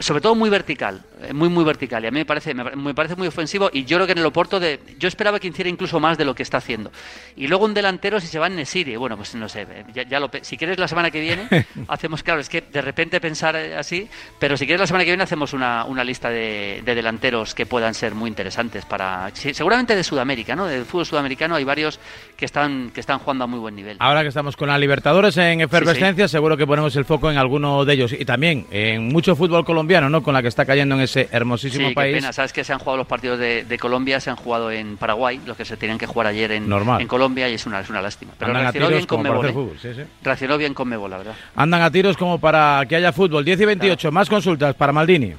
sobre 0.00 0.22
todo 0.22 0.34
muy 0.34 0.48
vertical, 0.48 1.02
eh, 1.20 1.34
muy 1.34 1.50
muy 1.50 1.64
vertical. 1.64 2.02
Y 2.04 2.06
a 2.06 2.10
mí 2.10 2.20
me 2.20 2.24
parece, 2.24 2.54
me, 2.54 2.94
parece 2.94 3.14
muy 3.14 3.26
ofensivo 3.28 3.68
y 3.70 3.84
yo 3.84 3.98
creo 3.98 4.06
que 4.06 4.12
en 4.12 4.20
el 4.20 4.24
Oporto 4.24 4.58
de, 4.58 4.80
yo 4.98 5.06
esperaba 5.06 5.38
que 5.38 5.48
hiciera 5.48 5.68
incluso 5.68 6.00
más 6.00 6.16
de 6.16 6.24
lo 6.24 6.34
que 6.34 6.42
está 6.42 6.56
haciendo. 6.56 6.90
Y 7.36 7.48
luego 7.48 7.66
un 7.66 7.74
delantero 7.74 8.20
si 8.20 8.26
se 8.26 8.38
va 8.38 8.46
en 8.46 8.56
Nesiri, 8.56 8.96
bueno 8.96 9.18
pues 9.18 9.34
no 9.34 9.50
sé, 9.50 9.66
ya, 9.92 10.18
lo, 10.18 10.30
si 10.40 10.56
quieres 10.56 10.78
la 10.78 10.88
semana 10.88 11.10
que 11.10 11.20
viene 11.20 11.46
hacemos, 11.88 12.22
claro, 12.22 12.40
es 12.40 12.48
que 12.48 12.62
de 12.62 12.80
repente 12.80 13.20
pensar 13.20 13.54
así, 13.54 14.08
pero 14.38 14.56
si 14.56 14.64
quieres 14.64 14.80
la 14.80 14.86
semana 14.86 15.04
que 15.04 15.10
viene 15.10 15.24
hacemos 15.24 15.52
una, 15.52 15.84
una 15.84 16.02
lista 16.02 16.30
de, 16.30 16.80
de 16.82 16.94
delanteros 16.94 17.54
que 17.54 17.66
puedan 17.66 17.92
ser 17.92 18.14
muy 18.14 18.30
interesantes 18.30 18.45
interesantes 18.46 18.84
para 18.84 19.30
seguramente 19.34 19.96
de 19.96 20.04
Sudamérica, 20.04 20.54
¿no? 20.54 20.66
Del 20.66 20.84
fútbol 20.84 21.06
sudamericano 21.06 21.56
hay 21.56 21.64
varios 21.64 21.98
que 22.36 22.44
están 22.44 22.90
que 22.94 23.00
están 23.00 23.18
jugando 23.18 23.44
a 23.44 23.46
muy 23.46 23.58
buen 23.58 23.74
nivel. 23.74 23.96
Ahora 23.98 24.22
que 24.22 24.28
estamos 24.28 24.56
con 24.56 24.68
la 24.68 24.78
Libertadores 24.78 25.36
en 25.36 25.60
efervescencia, 25.60 26.28
seguro 26.28 26.56
que 26.56 26.66
ponemos 26.66 26.94
el 26.96 27.04
foco 27.04 27.30
en 27.30 27.38
alguno 27.38 27.84
de 27.84 27.94
ellos 27.94 28.12
y 28.12 28.24
también 28.24 28.66
en 28.70 29.08
mucho 29.08 29.34
fútbol 29.34 29.64
colombiano, 29.64 30.08
¿no? 30.08 30.22
Con 30.22 30.34
la 30.34 30.42
que 30.42 30.48
está 30.48 30.64
cayendo 30.64 30.94
en 30.94 31.00
ese 31.00 31.28
hermosísimo 31.32 31.92
país. 31.92 32.14
Qué 32.14 32.20
pena, 32.20 32.32
sabes 32.32 32.52
que 32.52 32.62
se 32.62 32.72
han 32.72 32.78
jugado 32.78 32.98
los 32.98 33.06
partidos 33.06 33.38
de, 33.38 33.78
Colombia, 33.80 34.20
se 34.20 34.30
han 34.30 34.36
jugado 34.36 34.70
en 34.70 34.96
Paraguay, 34.96 35.40
los 35.44 35.56
que 35.56 35.64
se 35.64 35.76
tenían 35.76 35.98
que 35.98 36.06
jugar 36.06 36.28
ayer 36.28 36.52
en, 36.52 36.72
en 36.72 37.08
Colombia 37.08 37.48
y 37.48 37.54
es 37.54 37.66
una 37.66 37.80
es 37.80 37.90
una 37.90 38.00
lástima. 38.00 38.32
Pero 38.38 38.52
reaccionó 38.52 38.88
bien 38.88 39.06
con 39.06 39.22
Mebol. 39.22 39.76
¿eh? 39.82 40.06
Reaccionó 40.22 40.58
bien 40.58 40.74
con 40.74 40.88
Mebol, 40.88 41.10
la 41.10 41.18
verdad. 41.18 41.34
Andan 41.56 41.82
a 41.82 41.90
tiros 41.90 42.16
como 42.16 42.38
para 42.38 42.84
que 42.88 42.96
haya 42.96 43.12
fútbol. 43.12 43.44
10 43.44 43.60
y 43.60 43.64
28, 43.64 44.12
más 44.12 44.28
consultas 44.28 44.74
para 44.74 44.92
Maldini. 44.92 45.34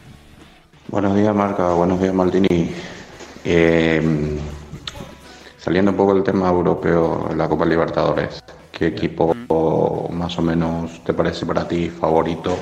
Buenos 0.89 1.15
días, 1.15 1.35
Marca. 1.35 1.73
Buenos 1.73 1.99
días, 2.01 2.13
Maldini. 2.13 2.71
Eh, 3.49 4.01
saliendo 5.57 5.91
un 5.91 5.95
poco 5.95 6.13
del 6.13 6.21
tema 6.21 6.49
europeo, 6.49 7.29
la 7.33 7.47
Copa 7.47 7.65
Libertadores, 7.65 8.43
¿qué 8.73 8.87
equipo 8.87 9.33
más 10.11 10.37
o 10.37 10.41
menos 10.41 11.01
te 11.05 11.13
parece 11.13 11.45
para 11.45 11.65
ti 11.65 11.89
favorito 11.89 12.57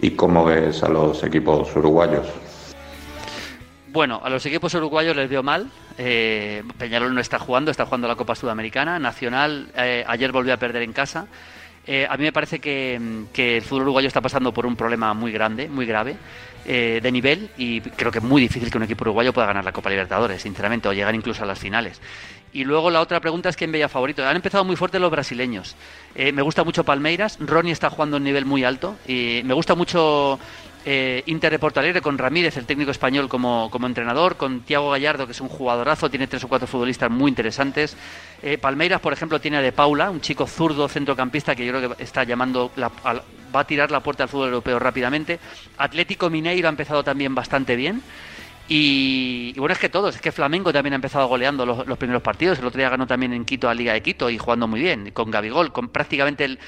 y 0.00 0.10
cómo 0.16 0.44
ves 0.44 0.82
a 0.82 0.88
los 0.88 1.22
equipos 1.22 1.76
uruguayos? 1.76 2.26
Bueno, 3.92 4.20
a 4.24 4.28
los 4.30 4.44
equipos 4.46 4.74
uruguayos 4.74 5.14
les 5.14 5.30
veo 5.30 5.44
mal. 5.44 5.70
Eh, 5.96 6.64
Peñarol 6.76 7.14
no 7.14 7.20
está 7.20 7.38
jugando, 7.38 7.70
está 7.70 7.84
jugando 7.84 8.08
la 8.08 8.16
Copa 8.16 8.34
Sudamericana. 8.34 8.98
Nacional 8.98 9.68
eh, 9.76 10.02
ayer 10.08 10.32
volvió 10.32 10.54
a 10.54 10.56
perder 10.56 10.82
en 10.82 10.92
casa. 10.92 11.28
Eh, 11.86 12.06
a 12.08 12.16
mí 12.16 12.24
me 12.24 12.32
parece 12.32 12.60
que, 12.60 12.94
el 12.94 13.62
fútbol 13.62 13.82
uruguayo 13.82 14.06
está 14.06 14.20
pasando 14.20 14.52
por 14.52 14.66
un 14.66 14.76
problema 14.76 15.14
muy 15.14 15.32
grande, 15.32 15.68
muy 15.68 15.84
grave, 15.84 16.16
eh, 16.64 17.00
de 17.02 17.12
nivel, 17.12 17.50
y 17.56 17.80
creo 17.80 18.12
que 18.12 18.18
es 18.18 18.24
muy 18.24 18.40
difícil 18.40 18.70
que 18.70 18.78
un 18.78 18.84
equipo 18.84 19.02
uruguayo 19.02 19.32
pueda 19.32 19.46
ganar 19.46 19.64
la 19.64 19.72
Copa 19.72 19.90
Libertadores, 19.90 20.42
sinceramente, 20.42 20.88
o 20.88 20.92
llegar 20.92 21.14
incluso 21.14 21.42
a 21.42 21.46
las 21.46 21.58
finales. 21.58 22.00
Y 22.52 22.64
luego 22.64 22.90
la 22.90 23.00
otra 23.00 23.18
pregunta 23.20 23.48
es 23.48 23.56
quién 23.56 23.72
veía 23.72 23.88
favorito. 23.88 24.26
Han 24.26 24.36
empezado 24.36 24.64
muy 24.64 24.76
fuerte 24.76 24.98
los 24.98 25.10
brasileños. 25.10 25.74
Eh, 26.14 26.32
me 26.32 26.42
gusta 26.42 26.64
mucho 26.64 26.84
Palmeiras, 26.84 27.38
Ronnie 27.40 27.72
está 27.72 27.88
jugando 27.90 28.16
a 28.16 28.18
un 28.18 28.24
nivel 28.24 28.44
muy 28.44 28.62
alto, 28.62 28.96
y 29.06 29.40
me 29.44 29.54
gusta 29.54 29.74
mucho 29.74 30.38
eh, 30.84 31.22
Inter 31.26 31.52
de 31.52 31.58
Porto 31.58 31.78
Alegre 31.78 32.00
con 32.00 32.18
Ramírez, 32.18 32.56
el 32.56 32.66
técnico 32.66 32.90
español, 32.90 33.28
como, 33.28 33.70
como, 33.70 33.86
entrenador, 33.86 34.36
con 34.36 34.60
Tiago 34.60 34.90
Gallardo, 34.90 35.26
que 35.26 35.32
es 35.32 35.40
un 35.40 35.48
jugadorazo, 35.48 36.10
tiene 36.10 36.26
tres 36.26 36.42
o 36.42 36.48
cuatro 36.48 36.66
futbolistas 36.66 37.10
muy 37.10 37.28
interesantes. 37.28 37.96
Eh, 38.42 38.58
Palmeiras, 38.58 39.00
por 39.00 39.12
ejemplo, 39.12 39.40
tiene 39.40 39.58
a 39.58 39.60
De 39.60 39.72
Paula, 39.72 40.10
un 40.10 40.20
chico 40.20 40.46
zurdo 40.46 40.88
centrocampista 40.88 41.54
que 41.54 41.64
yo 41.64 41.72
creo 41.72 41.96
que 41.96 42.02
está 42.02 42.24
llamando, 42.24 42.72
va 42.76 43.60
a 43.60 43.66
tirar 43.66 43.90
la 43.90 44.00
puerta 44.00 44.24
al 44.24 44.28
fútbol 44.28 44.48
europeo 44.48 44.78
rápidamente. 44.78 45.38
Atlético 45.78 46.28
Mineiro 46.30 46.66
ha 46.66 46.70
empezado 46.70 47.04
también 47.04 47.34
bastante 47.34 47.76
bien. 47.76 48.02
Y, 48.68 49.52
bueno, 49.58 49.74
es 49.74 49.78
que 49.78 49.88
todos, 49.88 50.14
es 50.14 50.20
que 50.20 50.32
Flamengo 50.32 50.72
también 50.72 50.94
ha 50.94 50.96
empezado 50.96 51.26
goleando 51.26 51.66
los, 51.66 51.86
los, 51.86 51.98
primeros 51.98 52.22
partidos. 52.22 52.58
El 52.58 52.64
otro 52.64 52.78
día 52.78 52.88
ganó 52.88 53.06
también 53.06 53.32
en 53.32 53.44
Quito 53.44 53.68
a 53.68 53.74
Liga 53.74 53.92
de 53.92 54.02
Quito 54.02 54.30
y 54.30 54.38
jugando 54.38 54.66
muy 54.66 54.80
bien, 54.80 55.10
con 55.10 55.30
Gabigol, 55.30 55.72
con 55.72 55.88
prácticamente 55.88 56.44
el, 56.44 56.58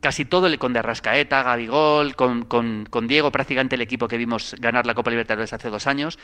casi 0.00 0.24
todo 0.24 0.46
el 0.46 0.58
con 0.58 0.72
de 0.72 0.82
Rascaeta, 0.82 1.42
Gabigol, 1.42 2.14
con, 2.14 2.44
con, 2.44 2.86
con, 2.88 3.08
Diego, 3.08 3.30
prácticamente 3.30 3.76
el 3.76 3.82
equipo 3.82 4.08
que 4.08 4.16
vimos 4.16 4.54
ganar 4.58 4.86
la 4.86 4.94
Copa 4.94 5.10
Libertadores 5.10 5.52
hace 5.52 5.70
dos 5.70 5.86
años. 5.86 6.18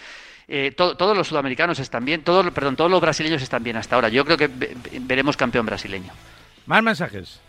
Eh, 0.46 0.72
todos 0.76 1.16
los 1.16 1.28
sudamericanos 1.28 1.78
están 1.78 2.04
bien, 2.04 2.22
todos, 2.22 2.50
perdón, 2.52 2.76
todos 2.76 2.90
los 2.90 3.00
brasileños 3.00 3.42
están 3.42 3.62
bien 3.62 3.76
hasta 3.76 3.96
ahora. 3.96 4.08
Yo 4.08 4.24
creo 4.24 4.36
que 4.36 4.50
veremos 5.00 5.36
campeón 5.36 5.66
brasileño. 5.66 6.12
Más 6.66 6.82
mensajes. 6.82 7.40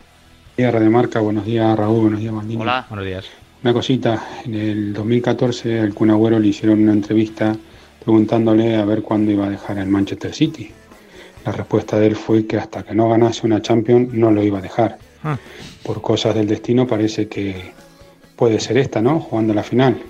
Buenos 0.56 0.56
días, 0.56 0.72
Radio 0.72 0.90
Marca. 0.90 1.20
Buenos 1.20 1.44
días, 1.44 1.76
Raúl. 1.78 2.00
Buenos 2.02 2.20
días, 2.20 2.32
Mandini. 2.32 2.62
Hola. 2.62 2.86
Buenos 2.88 3.06
días. 3.06 3.26
Una 3.62 3.72
cosita. 3.72 4.26
En 4.44 4.54
el 4.54 4.92
2014 4.94 5.80
al 5.80 5.94
Kun 5.94 6.10
Agüero 6.10 6.38
le 6.38 6.48
hicieron 6.48 6.82
una 6.82 6.92
entrevista 6.92 7.54
preguntándole 8.02 8.76
a 8.76 8.84
ver 8.84 9.02
cuándo 9.02 9.32
iba 9.32 9.46
a 9.46 9.50
dejar 9.50 9.78
el 9.78 9.88
Manchester 9.88 10.32
City. 10.32 10.70
La 11.44 11.52
respuesta 11.52 11.98
de 11.98 12.06
él 12.06 12.16
fue 12.16 12.46
que 12.46 12.56
hasta 12.56 12.82
que 12.82 12.94
no 12.94 13.08
ganase 13.08 13.46
una 13.46 13.60
Champions 13.60 14.12
no 14.12 14.30
lo 14.30 14.42
iba 14.42 14.58
a 14.58 14.62
dejar. 14.62 14.98
Por 15.82 16.00
cosas 16.00 16.34
del 16.34 16.46
destino 16.46 16.86
parece 16.86 17.28
que 17.28 17.72
puede 18.36 18.60
ser 18.60 18.78
esta, 18.78 19.00
¿no? 19.00 19.20
Jugando 19.20 19.54
la 19.54 19.62
final. 19.62 20.02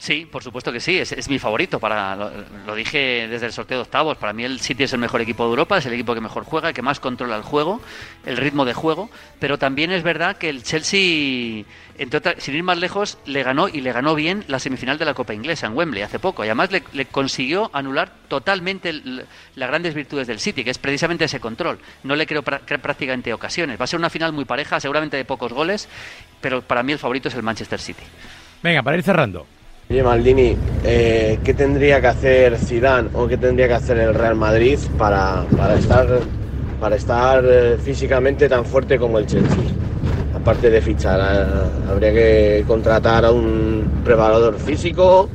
Sí, 0.00 0.24
por 0.24 0.42
supuesto 0.42 0.72
que 0.72 0.80
sí, 0.80 0.96
es, 0.96 1.28
mi 1.28 1.38
favorito. 1.38 1.78
Para 1.78 2.16
lo, 2.16 2.74
dije 2.74 3.28
desde 3.28 3.44
el 3.44 3.52
sorteo 3.52 3.76
de 3.76 3.82
octavos. 3.82 4.16
Para 4.16 4.32
mí 4.32 4.44
el 4.44 4.58
City 4.58 4.84
es 4.84 4.94
el 4.94 4.98
mejor 4.98 5.20
equipo 5.20 5.44
de 5.44 5.50
Europa, 5.50 5.76
es 5.76 5.84
el 5.84 5.92
equipo 5.92 6.14
que 6.14 6.22
mejor 6.22 6.44
juega, 6.44 6.72
que 6.72 6.80
más 6.80 7.00
controla 7.00 7.36
el 7.36 7.42
juego, 7.42 7.82
el 8.24 8.38
ritmo 8.38 8.64
de 8.64 8.72
juego. 8.72 9.10
Pero 9.38 9.58
también 9.58 9.92
es 9.92 10.02
verdad 10.02 10.38
que 10.38 10.48
el 10.48 10.62
Chelsea, 10.62 11.66
sin 12.38 12.54
ir 12.54 12.62
más 12.62 12.78
lejos, 12.78 13.18
le 13.26 13.42
ganó 13.42 13.68
y 13.68 13.82
le 13.82 13.92
ganó 13.92 14.14
bien 14.14 14.42
la 14.48 14.58
semifinal 14.58 14.96
de 14.96 15.04
la 15.04 15.12
Copa 15.12 15.34
Inglesa 15.34 15.66
en 15.66 15.76
Wembley 15.76 16.02
hace 16.02 16.18
poco. 16.18 16.44
Y 16.44 16.48
además 16.48 16.70
le, 16.72 17.04
consiguió 17.04 17.70
anular 17.74 18.10
totalmente 18.28 18.94
las 18.94 19.68
grandes 19.68 19.92
virtudes 19.92 20.26
del 20.26 20.40
City, 20.40 20.64
que 20.64 20.70
es 20.70 20.78
precisamente 20.78 21.26
ese 21.26 21.40
control. 21.40 21.78
No 22.04 22.16
le 22.16 22.26
creo 22.26 22.42
prácticamente 22.42 23.34
ocasiones. 23.34 23.78
Va 23.78 23.84
a 23.84 23.86
ser 23.86 23.98
una 23.98 24.08
final 24.08 24.32
muy 24.32 24.46
pareja, 24.46 24.80
seguramente 24.80 25.18
de 25.18 25.26
pocos 25.26 25.52
goles, 25.52 25.90
pero 26.40 26.62
para 26.62 26.82
mí 26.82 26.92
el 26.92 26.98
favorito 26.98 27.28
es 27.28 27.34
el 27.34 27.42
Manchester 27.42 27.78
City. 27.78 28.04
Venga, 28.62 28.82
para 28.82 28.96
ir 28.96 29.02
cerrando. 29.02 29.46
Oye, 29.90 30.04
Maldini, 30.04 30.56
eh, 30.84 31.40
¿qué 31.42 31.52
tendría 31.52 32.00
que 32.00 32.06
hacer 32.06 32.56
Zidane 32.58 33.08
o 33.12 33.26
qué 33.26 33.36
tendría 33.36 33.66
que 33.66 33.74
hacer 33.74 33.98
el 33.98 34.14
Real 34.14 34.36
Madrid 34.36 34.78
para, 34.96 35.42
estar, 35.76 36.06
para 36.80 36.94
estar 36.94 37.44
eh, 37.44 37.76
físicamente 37.76 38.48
tan 38.48 38.64
fuerte 38.64 39.00
como 39.00 39.18
el 39.18 39.26
Chelsea? 39.26 39.64
Aparte 40.32 40.70
de 40.70 40.80
fichar, 40.80 41.18
eh, 41.20 41.90
¿habría 41.90 42.12
que 42.12 42.64
contratar 42.68 43.24
a 43.24 43.32
un 43.32 44.02
preparador 44.04 44.60
físico 44.60 45.28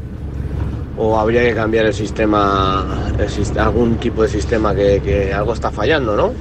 o 0.98 1.20
habría 1.20 1.42
que 1.42 1.54
cambiar 1.54 1.88
el 1.88 1.94
sistema, 1.94 3.12
algún 3.58 3.98
tipo 3.98 4.22
de 4.22 4.30
sistema 4.30 4.74
que, 4.74 5.02
que 5.04 5.34
algo 5.34 5.52
está 5.52 5.70
fallando, 5.70 6.16
¿no? 6.16 6.32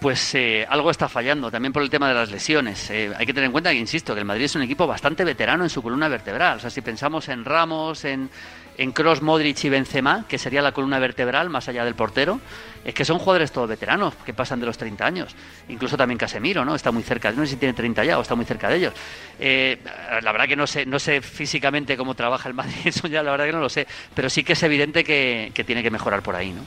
Pues 0.00 0.34
eh, 0.34 0.66
algo 0.68 0.90
está 0.90 1.08
fallando, 1.08 1.50
también 1.50 1.72
por 1.72 1.82
el 1.82 1.90
tema 1.90 2.08
de 2.08 2.14
las 2.14 2.30
lesiones. 2.30 2.90
Eh, 2.90 3.12
hay 3.16 3.26
que 3.26 3.32
tener 3.32 3.46
en 3.46 3.52
cuenta 3.52 3.70
que, 3.70 3.78
insisto, 3.78 4.14
que 4.14 4.20
el 4.20 4.26
Madrid 4.26 4.44
es 4.44 4.54
un 4.54 4.62
equipo 4.62 4.86
bastante 4.86 5.24
veterano 5.24 5.64
en 5.64 5.70
su 5.70 5.82
columna 5.82 6.08
vertebral. 6.08 6.58
O 6.58 6.60
sea, 6.60 6.70
si 6.70 6.80
pensamos 6.80 7.28
en 7.28 7.44
Ramos, 7.44 8.04
en, 8.04 8.30
en 8.78 8.92
Cross, 8.92 9.22
Modric 9.22 9.64
y 9.64 9.68
Benzema, 9.68 10.24
que 10.28 10.38
sería 10.38 10.62
la 10.62 10.70
columna 10.70 11.00
vertebral 11.00 11.50
más 11.50 11.68
allá 11.68 11.84
del 11.84 11.96
portero, 11.96 12.40
es 12.84 12.94
que 12.94 13.04
son 13.04 13.18
jugadores 13.18 13.50
todos 13.50 13.68
veteranos, 13.68 14.14
que 14.24 14.32
pasan 14.32 14.60
de 14.60 14.66
los 14.66 14.78
30 14.78 15.04
años. 15.04 15.34
Incluso 15.68 15.96
también 15.96 16.16
Casemiro, 16.16 16.64
¿no? 16.64 16.76
Está 16.76 16.92
muy 16.92 17.02
cerca, 17.02 17.32
no 17.32 17.44
sé 17.44 17.52
si 17.52 17.56
tiene 17.56 17.74
30 17.74 18.04
ya 18.04 18.18
o 18.18 18.22
está 18.22 18.36
muy 18.36 18.44
cerca 18.44 18.68
de 18.68 18.76
ellos. 18.76 18.94
Eh, 19.40 19.80
la 20.22 20.30
verdad 20.30 20.46
que 20.46 20.54
no 20.54 20.66
sé, 20.68 20.86
no 20.86 21.00
sé 21.00 21.20
físicamente 21.20 21.96
cómo 21.96 22.14
trabaja 22.14 22.48
el 22.48 22.54
Madrid, 22.54 22.76
eso 22.84 23.08
ya 23.08 23.24
la 23.24 23.32
verdad 23.32 23.46
que 23.46 23.52
no 23.52 23.60
lo 23.60 23.68
sé, 23.68 23.86
pero 24.14 24.30
sí 24.30 24.44
que 24.44 24.52
es 24.52 24.62
evidente 24.62 25.02
que, 25.02 25.52
tiene 25.66 25.82
que 25.82 25.90
mejorar 25.90 26.22
por 26.22 26.36
ahí, 26.36 26.52
¿no? 26.52 26.62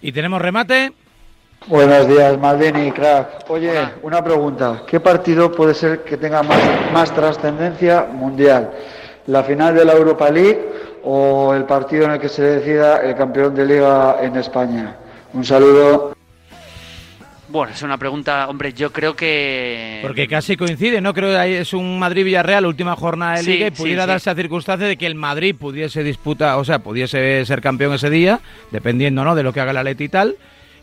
Y 0.00 0.12
tenemos 0.12 0.40
remate. 0.40 0.92
Buenos 1.66 2.08
días, 2.08 2.38
Maldini, 2.38 2.92
crack. 2.92 3.44
Oye, 3.48 3.72
una 4.02 4.24
pregunta. 4.24 4.82
¿Qué 4.86 5.00
partido 5.00 5.52
puede 5.52 5.74
ser 5.74 6.02
que 6.02 6.16
tenga 6.16 6.42
más, 6.42 6.58
más 6.92 7.14
trascendencia 7.14 8.06
mundial? 8.10 8.70
¿La 9.26 9.42
final 9.42 9.74
de 9.74 9.84
la 9.84 9.92
Europa 9.92 10.30
League 10.30 10.66
o 11.04 11.52
el 11.52 11.64
partido 11.64 12.04
en 12.04 12.12
el 12.12 12.20
que 12.20 12.30
se 12.30 12.42
decida 12.42 13.02
el 13.02 13.14
campeón 13.16 13.54
de 13.54 13.66
liga 13.66 14.16
en 14.22 14.36
España? 14.36 14.96
Un 15.34 15.44
saludo. 15.44 16.14
Bueno, 17.50 17.72
es 17.72 17.82
una 17.82 17.96
pregunta, 17.96 18.46
hombre, 18.48 18.74
yo 18.74 18.92
creo 18.92 19.16
que... 19.16 20.00
Porque 20.02 20.28
casi 20.28 20.54
coincide, 20.56 21.00
¿no? 21.00 21.14
Creo 21.14 21.30
que 21.30 21.60
es 21.60 21.72
un 21.72 21.98
Madrid-Villarreal, 21.98 22.66
última 22.66 22.94
jornada 22.94 23.36
de 23.36 23.42
Liga, 23.42 23.66
y 23.68 23.70
pudiera 23.70 24.04
darse 24.04 24.28
a 24.28 24.34
circunstancia 24.34 24.86
de 24.86 24.98
que 24.98 25.06
el 25.06 25.14
Madrid 25.14 25.54
pudiese 25.58 26.02
disputar, 26.02 26.58
o 26.58 26.64
sea, 26.64 26.80
pudiese 26.80 27.44
ser 27.46 27.62
campeón 27.62 27.94
ese 27.94 28.10
día, 28.10 28.40
dependiendo, 28.70 29.24
¿no?, 29.24 29.34
de 29.34 29.42
lo 29.42 29.54
que 29.54 29.60
haga 29.60 29.72
la 29.72 29.82
Leti 29.82 30.04
y 30.04 30.08
tal. 30.10 30.36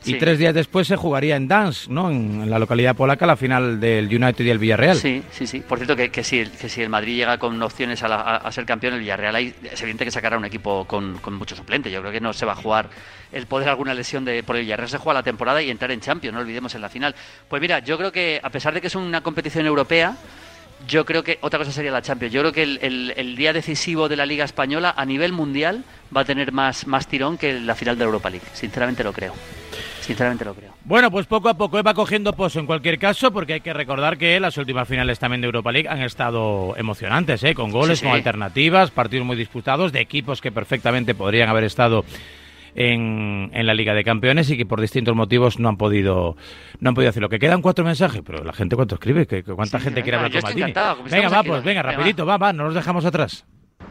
Y 0.06 0.16
tres 0.16 0.40
días 0.40 0.54
después 0.54 0.88
se 0.88 0.96
jugaría 0.96 1.36
en 1.36 1.48
Dansk, 1.48 1.90
¿no? 1.90 2.10
En, 2.10 2.50
la 2.50 2.60
localidad 2.60 2.96
polaca, 2.96 3.26
la 3.26 3.36
final 3.36 3.80
del 3.80 4.06
United 4.06 4.46
y 4.46 4.50
el 4.50 4.60
Villarreal. 4.60 4.98
Sí, 4.98 5.24
sí, 5.32 5.48
sí. 5.48 5.62
Por 5.62 5.80
cierto, 5.80 5.96
que, 5.96 6.10
que, 6.10 6.24
si, 6.24 6.46
que 6.46 6.70
si 6.70 6.82
el 6.82 6.90
Madrid 6.90 7.16
llega 7.16 7.38
con 7.38 7.62
opciones 7.62 8.02
a, 8.04 8.52
ser 8.52 8.66
campeón, 8.66 8.94
el 8.94 9.00
Villarreal 9.00 9.36
es 9.36 9.82
evidente 9.82 10.06
que 10.06 10.12
sacará 10.12 10.38
un 10.38 10.46
equipo 10.46 10.86
con, 10.86 11.18
con 11.20 11.34
mucho 11.34 11.56
suplente. 11.56 11.90
Yo 11.90 12.02
creo 12.02 12.12
que 12.12 12.22
no 12.22 12.34
se 12.34 12.46
va 12.46 12.54
a 12.54 12.56
jugar 12.56 12.90
el 13.32 13.48
poder 13.48 13.70
alguna 13.70 13.94
lesión 13.94 14.26
de 14.26 14.44
por 14.44 14.56
el 14.56 14.64
Villarreal. 14.64 14.90
Se 14.90 14.98
juega 14.98 15.20
la 15.20 15.24
temporada 15.24 15.62
y 15.62 15.70
entrar 15.70 15.92
en 15.92 16.00
Champions, 16.00 16.34
no 16.34 16.42
olvidemos 16.42 16.74
en 16.76 16.82
la 16.82 16.90
final. 16.90 17.16
Pues 17.48 17.62
mira, 17.62 17.80
yo 17.80 17.98
creo 17.98 18.12
que 18.12 18.40
a 18.42 18.50
pesar 18.50 18.74
de 18.74 18.82
que 18.82 18.88
es 18.88 18.96
una 18.96 19.22
competición 19.22 19.66
europea, 19.66 20.16
yo 20.88 21.06
creo 21.06 21.24
que 21.24 21.38
otra 21.42 21.60
cosa 21.60 21.72
sería 21.72 21.92
la 21.92 22.02
Champions. 22.02 22.34
Yo 22.34 22.42
creo 22.42 22.54
que 22.54 22.64
el, 22.64 23.14
el, 23.16 23.36
día 23.36 23.54
decisivo 23.54 24.08
de 24.08 24.16
la 24.16 24.26
Liga 24.26 24.46
Española 24.46 24.94
a 24.96 25.06
nivel 25.06 25.32
mundial 25.32 25.84
va 26.16 26.22
a 26.22 26.26
tener 26.26 26.52
más, 26.52 26.86
más 26.88 27.08
tirón 27.08 27.38
que 27.38 27.60
la 27.60 27.76
final 27.76 27.98
de 27.98 28.04
Europa 28.04 28.30
League. 28.30 28.46
Sinceramente 28.54 29.04
lo 29.04 29.14
creo. 29.14 29.34
Sinceramente 30.06 30.46
lo 30.46 30.54
creo. 30.54 30.72
Bueno, 30.84 31.10
pues 31.10 31.26
poco 31.26 31.50
a 31.50 31.56
poco 31.56 31.82
va 31.82 31.96
cogiendo 31.96 32.34
pozo 32.34 32.60
en 32.60 32.68
cualquier 32.68 33.00
caso, 33.00 33.32
porque 33.32 33.54
hay 33.54 33.62
que 33.62 33.74
recordar 33.74 34.20
que 34.20 34.40
las 34.40 34.56
últimas 34.60 34.88
finales 34.88 35.18
también 35.18 35.42
de 35.42 35.48
Europa 35.48 35.72
League 35.72 35.90
han 35.90 36.04
estado 36.04 36.76
emocionantes, 36.78 37.44
¿eh? 37.44 37.56
con 37.56 37.72
goles, 37.72 38.04
con 38.04 38.12
alternativas, 38.12 38.92
partidos 38.92 39.26
muy 39.26 39.36
disputados, 39.36 39.92
de 39.92 40.02
equipos 40.02 40.42
que 40.42 40.52
perfectamente 40.52 41.16
podrían 41.16 41.50
haber 41.50 41.64
estado 41.64 42.06
en, 42.76 43.50
en, 43.52 43.66
la 43.66 43.74
Liga 43.74 43.96
de 43.96 44.04
Campeones 44.04 44.48
y 44.52 44.58
que 44.58 44.68
por 44.68 44.80
distintos 44.80 45.16
motivos 45.16 45.60
no 45.60 45.70
han 45.70 45.78
podido 45.78 46.38
no 46.80 46.90
han 46.90 46.94
podido 46.94 47.10
hacerlo. 47.10 47.30
Que 47.30 47.40
quedan 47.40 47.64
cuatro 47.64 47.84
mensajes, 47.84 48.22
pero 48.24 48.44
la 48.44 48.54
gente 48.54 48.76
cuánto 48.76 48.94
escribe, 48.94 49.26
que 49.26 49.42
cuánta 49.42 49.80
gente 49.80 50.04
quiere 50.04 50.18
hablar 50.18 50.40
con. 50.40 50.54
Venga, 51.10 51.30
va, 51.30 51.44
pues 51.44 51.64
venga, 51.64 51.82
rapidito, 51.82 52.28
va, 52.28 52.38
va, 52.38 52.54
no 52.54 52.66
nos 52.66 52.76
dejamos 52.76 53.06
atrás. 53.06 53.44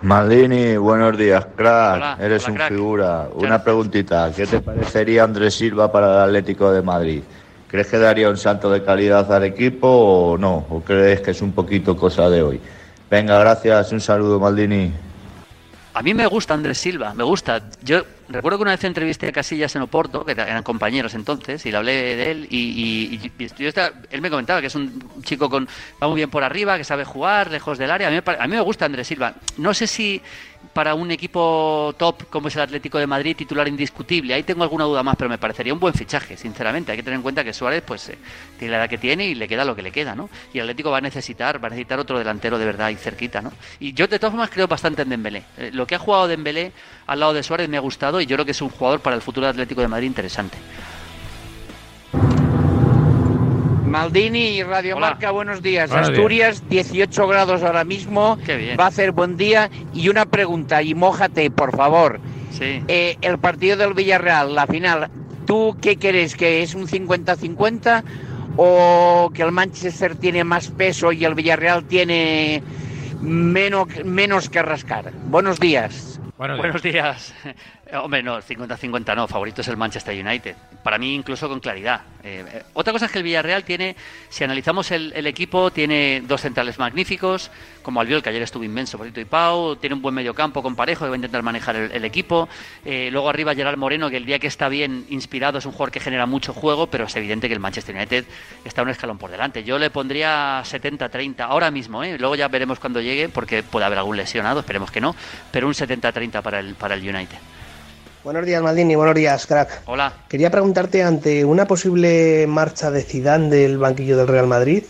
Maldini, 0.04 0.76
buenos 0.76 1.16
días, 1.16 1.46
crack. 1.56 2.20
Eres 2.20 2.46
un 2.46 2.58
figura. 2.58 3.26
Una 3.36 3.64
preguntita. 3.64 4.30
¿Qué 4.36 4.46
te 4.46 4.60
parecería 4.60 5.24
Andrés 5.24 5.54
Silva 5.54 5.90
para 5.90 6.12
el 6.12 6.20
Atlético 6.28 6.70
de 6.70 6.82
Madrid? 6.82 7.22
¿Crees 7.66 7.86
que 7.86 7.96
daría 7.96 8.28
un 8.28 8.36
salto 8.36 8.70
de 8.70 8.84
calidad 8.84 9.32
al 9.32 9.44
equipo 9.44 9.88
o 9.88 10.36
no? 10.36 10.66
¿O 10.68 10.82
crees 10.82 11.22
que 11.22 11.30
es 11.30 11.40
un 11.40 11.52
poquito 11.52 11.96
cosa 11.96 12.28
de 12.28 12.42
hoy? 12.42 12.60
Venga, 13.10 13.38
gracias. 13.38 13.92
Un 13.92 14.00
saludo, 14.02 14.38
Maldini. 14.38 14.92
A 15.94 16.02
mí 16.02 16.12
me 16.12 16.26
gusta 16.26 16.54
Andrés 16.54 16.78
Silva, 16.78 17.14
me 17.14 17.22
gusta. 17.22 17.62
Yo 17.82 18.02
recuerdo 18.28 18.58
que 18.58 18.62
una 18.62 18.72
vez 18.72 18.82
entrevisté 18.82 19.28
a 19.28 19.32
Casillas 19.32 19.76
en 19.76 19.82
Oporto, 19.82 20.24
que 20.24 20.32
eran 20.32 20.64
compañeros 20.64 21.14
entonces, 21.14 21.64
y 21.66 21.70
le 21.70 21.76
hablé 21.76 22.16
de 22.16 22.30
él, 22.32 22.48
y, 22.50 23.30
él 24.10 24.20
me 24.20 24.28
comentaba 24.28 24.60
que 24.60 24.66
es 24.66 24.74
un 24.74 25.22
chico 25.22 25.48
con 25.48 25.68
va 26.02 26.08
muy 26.08 26.16
bien 26.16 26.30
por 26.30 26.42
arriba, 26.42 26.76
que 26.76 26.82
sabe 26.82 27.04
jugar, 27.04 27.52
lejos 27.52 27.78
del 27.78 27.92
área. 27.92 28.08
A 28.08 28.42
a 28.42 28.46
mí 28.48 28.56
me 28.56 28.60
gusta 28.60 28.86
Andrés 28.86 29.06
Silva. 29.06 29.34
No 29.56 29.72
sé 29.72 29.86
si 29.86 30.20
para 30.74 30.94
un 30.94 31.10
equipo 31.10 31.94
top 31.96 32.24
como 32.28 32.48
es 32.48 32.56
el 32.56 32.62
Atlético 32.62 32.98
de 32.98 33.06
Madrid, 33.06 33.36
titular 33.36 33.66
indiscutible. 33.68 34.34
Ahí 34.34 34.42
tengo 34.42 34.64
alguna 34.64 34.84
duda 34.84 35.02
más, 35.02 35.16
pero 35.16 35.30
me 35.30 35.38
parecería 35.38 35.72
un 35.72 35.80
buen 35.80 35.94
fichaje, 35.94 36.36
sinceramente. 36.36 36.92
Hay 36.92 36.98
que 36.98 37.02
tener 37.02 37.16
en 37.16 37.22
cuenta 37.22 37.44
que 37.44 37.52
Suárez 37.52 37.82
pues 37.86 38.08
eh, 38.08 38.18
tiene 38.58 38.72
la 38.72 38.78
edad 38.78 38.90
que 38.90 38.98
tiene 38.98 39.26
y 39.26 39.34
le 39.34 39.48
queda 39.48 39.64
lo 39.64 39.74
que 39.76 39.82
le 39.82 39.92
queda, 39.92 40.14
¿no? 40.14 40.28
Y 40.52 40.58
el 40.58 40.64
Atlético 40.64 40.90
va 40.90 40.98
a 40.98 41.00
necesitar, 41.00 41.62
va 41.62 41.68
a 41.68 41.70
necesitar 41.70 41.98
otro 41.98 42.18
delantero 42.18 42.58
de 42.58 42.66
verdad 42.66 42.90
y 42.90 42.96
cerquita, 42.96 43.40
¿no? 43.40 43.52
Y 43.78 43.94
yo 43.94 44.06
de 44.08 44.18
todas 44.18 44.32
formas 44.32 44.50
creo 44.50 44.66
bastante 44.66 45.02
en 45.02 45.08
Dembélé. 45.08 45.44
Eh, 45.56 45.70
lo 45.72 45.86
que 45.86 45.94
ha 45.94 45.98
jugado 45.98 46.28
Dembélé 46.28 46.72
al 47.06 47.20
lado 47.20 47.32
de 47.32 47.42
Suárez 47.42 47.68
me 47.68 47.76
ha 47.76 47.80
gustado 47.80 48.20
y 48.20 48.26
yo 48.26 48.36
creo 48.36 48.44
que 48.44 48.50
es 48.52 48.62
un 48.62 48.70
jugador 48.70 49.00
para 49.00 49.16
el 49.16 49.22
futuro 49.22 49.46
Atlético 49.46 49.80
de 49.80 49.88
Madrid 49.88 50.08
interesante. 50.08 50.58
Maldini 53.94 54.48
y 54.58 54.62
Radio 54.64 54.98
Marca, 54.98 55.30
buenos 55.30 55.62
días. 55.62 55.92
Asturias, 55.92 56.68
18 56.68 57.28
grados 57.28 57.62
ahora 57.62 57.84
mismo. 57.84 58.36
Va 58.76 58.86
a 58.86 58.88
hacer 58.88 59.12
buen 59.12 59.36
día. 59.36 59.70
Y 59.94 60.08
una 60.08 60.26
pregunta, 60.26 60.82
y 60.82 60.96
mójate, 60.96 61.48
por 61.52 61.76
favor. 61.76 62.18
Sí. 62.50 62.82
Eh, 62.88 63.16
el 63.20 63.38
partido 63.38 63.76
del 63.76 63.94
Villarreal, 63.94 64.52
la 64.52 64.66
final, 64.66 65.10
¿tú 65.46 65.76
qué 65.80 65.96
crees? 65.96 66.34
¿Que 66.34 66.64
es 66.64 66.74
un 66.74 66.88
50-50? 66.88 68.02
¿O 68.56 69.30
que 69.32 69.42
el 69.42 69.52
Manchester 69.52 70.16
tiene 70.16 70.42
más 70.42 70.70
peso 70.70 71.12
y 71.12 71.24
el 71.24 71.36
Villarreal 71.36 71.84
tiene 71.84 72.64
menos, 73.20 73.86
menos 74.04 74.50
que 74.50 74.60
rascar? 74.60 75.12
Buenos 75.26 75.60
días. 75.60 76.18
Buenos 76.36 76.82
días. 76.82 77.32
Hombre, 78.02 78.22
no, 78.22 78.40
50-50 78.40 79.14
no, 79.14 79.28
favorito 79.28 79.60
es 79.60 79.68
el 79.68 79.76
Manchester 79.76 80.14
United. 80.24 80.56
Para 80.82 80.98
mí 80.98 81.14
incluso 81.14 81.48
con 81.48 81.60
claridad. 81.60 82.00
Eh, 82.24 82.44
eh, 82.46 82.62
otra 82.72 82.92
cosa 82.92 83.06
es 83.06 83.12
que 83.12 83.18
el 83.18 83.24
Villarreal 83.24 83.62
tiene, 83.64 83.94
si 84.28 84.42
analizamos 84.42 84.90
el, 84.90 85.26
equipo, 85.26 85.70
tiene 85.70 86.22
dos 86.26 86.40
centrales 86.40 86.78
magníficos, 86.78 87.50
como 87.82 88.00
Albiol, 88.00 88.22
que 88.22 88.30
ayer 88.30 88.42
estuvo 88.42 88.64
inmenso, 88.64 88.98
Porito 88.98 89.20
y 89.20 89.24
Pau, 89.24 89.76
tiene 89.76 89.94
un 89.94 90.02
buen 90.02 90.14
mediocampo 90.14 90.62
con 90.62 90.74
Parejo, 90.74 91.04
que 91.04 91.10
va 91.10 91.14
a 91.14 91.16
intentar 91.16 91.42
manejar 91.42 91.76
el, 91.76 92.04
equipo. 92.04 92.48
Eh, 92.84 93.10
luego 93.12 93.28
arriba 93.28 93.54
Gerard 93.54 93.76
Moreno, 93.76 94.10
que 94.10 94.16
el 94.16 94.26
día 94.26 94.38
que 94.38 94.48
está 94.48 94.68
bien 94.68 95.06
inspirado 95.10 95.58
es 95.58 95.66
un 95.66 95.72
jugador 95.72 95.92
que 95.92 96.00
genera 96.00 96.26
mucho 96.26 96.52
juego, 96.52 96.88
pero 96.88 97.04
es 97.04 97.14
evidente 97.14 97.46
que 97.46 97.54
el 97.54 97.60
Manchester 97.60 97.94
United 97.94 98.24
está 98.64 98.82
un 98.82 98.88
escalón 98.88 99.18
por 99.18 99.30
delante. 99.30 99.62
Yo 99.62 99.78
le 99.78 99.90
pondría 99.90 100.62
70-30 100.62 101.40
ahora 101.40 101.70
mismo, 101.70 102.02
luego 102.02 102.34
ya 102.34 102.48
veremos 102.48 102.80
cuando 102.80 103.00
llegue, 103.00 103.28
porque 103.28 103.62
puede 103.62 103.86
haber 103.86 103.98
algún 103.98 104.16
lesionado, 104.16 104.60
esperemos 104.60 104.90
que 104.90 105.00
no, 105.00 105.14
pero 105.52 105.68
un 105.68 105.74
70-30 105.74 106.42
para 106.42 106.58
el, 106.58 106.74
para 106.74 106.94
el 106.94 107.08
United. 107.08 107.38
Buenos 108.24 108.46
días, 108.46 108.62
Maldini. 108.62 108.94
Buenos 108.94 109.14
días, 109.14 109.46
crack. 109.46 109.82
Hola. 109.84 110.14
Quería 110.28 110.50
preguntarte 110.50 111.02
ante 111.02 111.44
una 111.44 111.66
posible 111.66 112.46
marcha 112.46 112.90
de 112.90 113.02
Zidane 113.02 113.50
del 113.50 113.76
banquillo 113.76 114.16
del 114.16 114.28
Real 114.28 114.46
Madrid. 114.46 114.84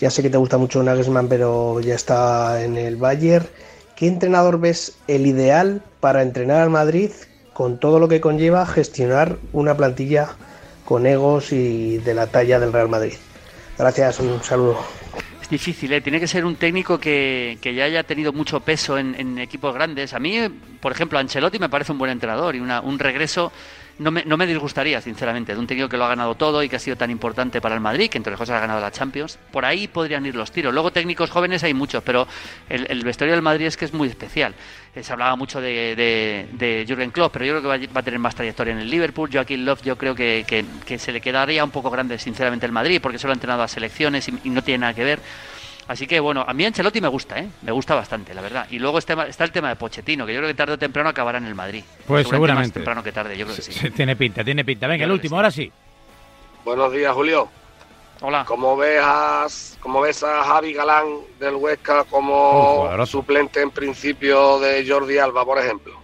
Ya 0.00 0.10
sé 0.10 0.22
que 0.22 0.30
te 0.30 0.36
gusta 0.36 0.58
mucho 0.58 0.80
Nagelsmann, 0.80 1.28
pero 1.28 1.80
ya 1.80 1.96
está 1.96 2.62
en 2.62 2.76
el 2.76 2.96
Bayern. 2.96 3.48
¿Qué 3.96 4.06
entrenador 4.06 4.60
ves 4.60 4.96
el 5.08 5.26
ideal 5.26 5.82
para 5.98 6.22
entrenar 6.22 6.62
al 6.62 6.70
Madrid 6.70 7.10
con 7.52 7.80
todo 7.80 7.98
lo 7.98 8.06
que 8.06 8.20
conlleva 8.20 8.64
gestionar 8.64 9.38
una 9.52 9.76
plantilla 9.76 10.28
con 10.84 11.04
egos 11.04 11.52
y 11.52 11.98
de 11.98 12.14
la 12.14 12.28
talla 12.28 12.60
del 12.60 12.72
Real 12.72 12.88
Madrid? 12.88 13.14
Gracias, 13.76 14.20
un 14.20 14.40
saludo 14.40 14.78
difícil, 15.52 15.92
¿eh? 15.92 16.00
tiene 16.00 16.18
que 16.18 16.26
ser 16.26 16.46
un 16.46 16.56
técnico 16.56 16.98
que, 16.98 17.58
ya 17.62 17.84
haya 17.84 18.02
tenido 18.02 18.32
mucho 18.32 18.60
peso 18.60 18.98
en, 18.98 19.38
equipos 19.38 19.74
grandes. 19.74 20.14
A 20.14 20.18
mí, 20.18 20.38
por 20.82 20.92
ejemplo, 20.92 21.18
Ancelotti 21.18 21.58
me 21.58 21.70
parece 21.70 21.92
un 21.92 21.98
buen 21.98 22.10
entrenador 22.10 22.54
y 22.54 22.60
un 22.60 22.98
regreso 22.98 23.52
no 23.98 24.10
me, 24.10 24.24
no 24.24 24.36
me 24.36 24.46
disgustaría, 24.46 25.00
sinceramente, 25.00 25.54
de 25.54 25.60
un 25.60 25.66
técnico 25.66 25.88
que 25.88 25.96
lo 25.96 26.04
ha 26.04 26.08
ganado 26.08 26.34
todo 26.34 26.62
y 26.62 26.68
que 26.68 26.76
ha 26.76 26.78
sido 26.78 26.96
tan 26.96 27.10
importante 27.10 27.60
para 27.60 27.74
el 27.74 27.80
Madrid, 27.80 28.10
que 28.10 28.18
entre 28.18 28.32
las 28.32 28.38
cosas 28.38 28.56
ha 28.56 28.60
ganado 28.60 28.80
la 28.80 28.90
Champions. 28.90 29.38
Por 29.50 29.64
ahí 29.64 29.86
podrían 29.86 30.24
ir 30.26 30.34
los 30.34 30.50
tiros. 30.50 30.72
Luego 30.72 30.90
técnicos 30.90 31.30
jóvenes 31.30 31.62
hay 31.62 31.74
muchos, 31.74 32.02
pero 32.02 32.26
el, 32.68 32.86
el 32.90 33.04
vestuario 33.04 33.34
del 33.34 33.42
Madrid 33.42 33.66
es 33.66 33.76
que 33.76 33.84
es 33.84 33.92
muy 33.92 34.08
especial. 34.08 34.54
Eh, 34.94 35.02
se 35.02 35.12
hablaba 35.12 35.36
mucho 35.36 35.60
de, 35.60 35.94
de, 35.94 36.48
de, 36.52 36.84
Jürgen 36.86 37.10
Klopp, 37.10 37.32
pero 37.32 37.44
yo 37.44 37.52
creo 37.60 37.62
que 37.62 37.86
va, 37.86 38.00
a 38.00 38.02
tener 38.02 38.18
más 38.18 38.34
trayectoria 38.34 38.72
en 38.72 38.80
el 38.80 38.90
Liverpool. 38.90 39.30
Joaquín 39.32 39.64
Love 39.64 39.82
yo 39.82 39.96
creo 39.96 40.14
que, 40.14 40.44
que, 40.84 40.98
se 40.98 41.12
le 41.12 41.20
quedaría 41.20 41.62
un 41.64 41.70
poco 41.70 41.90
grande, 41.90 42.18
sinceramente, 42.18 42.66
el 42.66 42.72
Madrid, 42.72 43.00
porque 43.00 43.18
solo 43.18 43.32
ha 43.32 43.34
entrenado 43.34 43.62
a 43.62 43.68
selecciones 43.68 44.28
y 44.28 44.50
no 44.50 44.62
tiene 44.62 44.78
nada 44.78 44.94
que 44.94 45.04
ver. 45.04 45.20
Así 45.88 46.06
que 46.06 46.20
bueno, 46.20 46.44
a 46.46 46.54
mí 46.54 46.64
Ancelotti 46.64 47.00
me 47.00 47.08
gusta, 47.08 47.38
¿eh? 47.38 47.48
Me 47.62 47.72
gusta 47.72 47.94
bastante, 47.94 48.32
la 48.34 48.40
verdad. 48.40 48.66
Y 48.70 48.78
luego 48.78 48.98
está, 48.98 49.26
está 49.26 49.44
el 49.44 49.52
tema 49.52 49.68
de 49.68 49.76
Pochettino, 49.76 50.24
que 50.24 50.32
yo 50.32 50.38
creo 50.38 50.48
que 50.48 50.54
tarde 50.54 50.74
o 50.74 50.78
temprano 50.78 51.08
acabará 51.08 51.38
en 51.38 51.46
el 51.46 51.54
Madrid. 51.54 51.84
Pues 52.06 52.28
seguramente. 52.28 52.68
Más 52.68 52.72
temprano 52.74 53.02
que 53.02 53.12
tarde, 53.12 53.36
yo 53.36 53.44
creo 53.46 53.56
que 53.56 53.62
sí. 53.62 53.90
Tiene 53.90 54.16
pinta, 54.16 54.44
tiene 54.44 54.64
pinta. 54.64 54.86
Venga, 54.86 55.04
el 55.04 55.10
último, 55.10 55.36
ahora 55.36 55.50
sí. 55.50 55.70
Buenos 56.64 56.92
días, 56.92 57.12
Julio. 57.12 57.48
Hola. 58.20 58.44
¿Cómo 58.46 58.76
ves 58.76 59.00
a, 59.02 59.46
cómo 59.80 60.00
ves 60.00 60.22
a 60.22 60.44
Javi 60.44 60.72
Galán 60.72 61.06
del 61.40 61.56
Huesca 61.56 62.04
como 62.04 62.88
suplente 63.04 63.60
en 63.60 63.72
principio 63.72 64.60
de 64.60 64.88
Jordi 64.88 65.18
Alba, 65.18 65.44
por 65.44 65.58
ejemplo? 65.58 66.01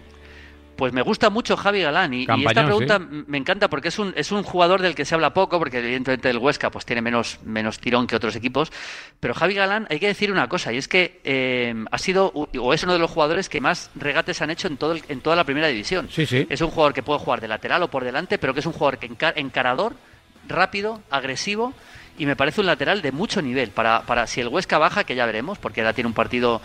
Pues 0.78 0.92
me 0.92 1.02
gusta 1.02 1.28
mucho 1.28 1.56
Javi 1.56 1.82
Galán 1.82 2.14
y, 2.14 2.20
esta 2.22 2.64
pregunta 2.64 3.00
me 3.00 3.36
encanta 3.36 3.68
porque 3.68 3.88
es 3.88 3.98
un, 3.98 4.14
es 4.16 4.30
un 4.30 4.44
jugador 4.44 4.80
del 4.80 4.94
que 4.94 5.04
se 5.04 5.12
habla 5.12 5.34
poco, 5.34 5.58
porque 5.58 5.80
evidentemente 5.80 6.30
el 6.30 6.38
Huesca 6.38 6.70
pues 6.70 6.86
tiene 6.86 7.02
menos, 7.02 7.40
menos 7.44 7.80
tirón 7.80 8.06
que 8.06 8.14
otros 8.14 8.36
equipos, 8.36 8.70
pero 9.18 9.34
Javi 9.34 9.54
Galán 9.54 9.88
hay 9.90 9.98
que 9.98 10.06
decir 10.06 10.30
una 10.30 10.48
cosa 10.48 10.72
y 10.72 10.76
es 10.76 10.86
que 10.86 11.20
eh, 11.24 11.74
ha 11.90 11.98
sido 11.98 12.28
o 12.28 12.72
es 12.72 12.84
uno 12.84 12.92
de 12.92 13.00
los 13.00 13.10
jugadores 13.10 13.48
que 13.48 13.60
más 13.60 13.90
regates 13.96 14.40
han 14.40 14.50
hecho 14.50 14.68
en, 14.68 14.76
todo 14.76 14.94
en 15.08 15.20
toda 15.20 15.34
la 15.34 15.42
primera 15.42 15.66
división. 15.66 16.08
Sí, 16.12 16.26
sí. 16.26 16.46
Es 16.48 16.60
un 16.60 16.70
jugador 16.70 16.94
que 16.94 17.02
puede 17.02 17.18
jugar 17.18 17.40
de 17.40 17.48
lateral 17.48 17.82
o 17.82 17.90
por 17.90 18.04
delante, 18.04 18.38
pero 18.38 18.54
que 18.54 18.60
es 18.60 18.66
un 18.66 18.72
jugador 18.72 18.98
que 18.98 19.10
encarador, 19.34 19.96
rápido, 20.46 21.02
agresivo 21.10 21.74
y 22.18 22.26
me 22.26 22.37
parece 22.37 22.61
un 22.61 22.66
lateral 22.66 23.00
de 23.00 23.12
mucho 23.12 23.40
nivel 23.40 23.70
para, 23.70 24.02
para 24.02 24.26
si 24.26 24.40
el 24.40 24.48
Huesca 24.48 24.78
baja, 24.78 25.04
que 25.04 25.14
ya 25.14 25.24
veremos, 25.26 25.59
porque 25.59 25.81
ahora 25.81 25.92
tiene 25.92 26.09
un 26.09 26.14
partido 26.14 26.61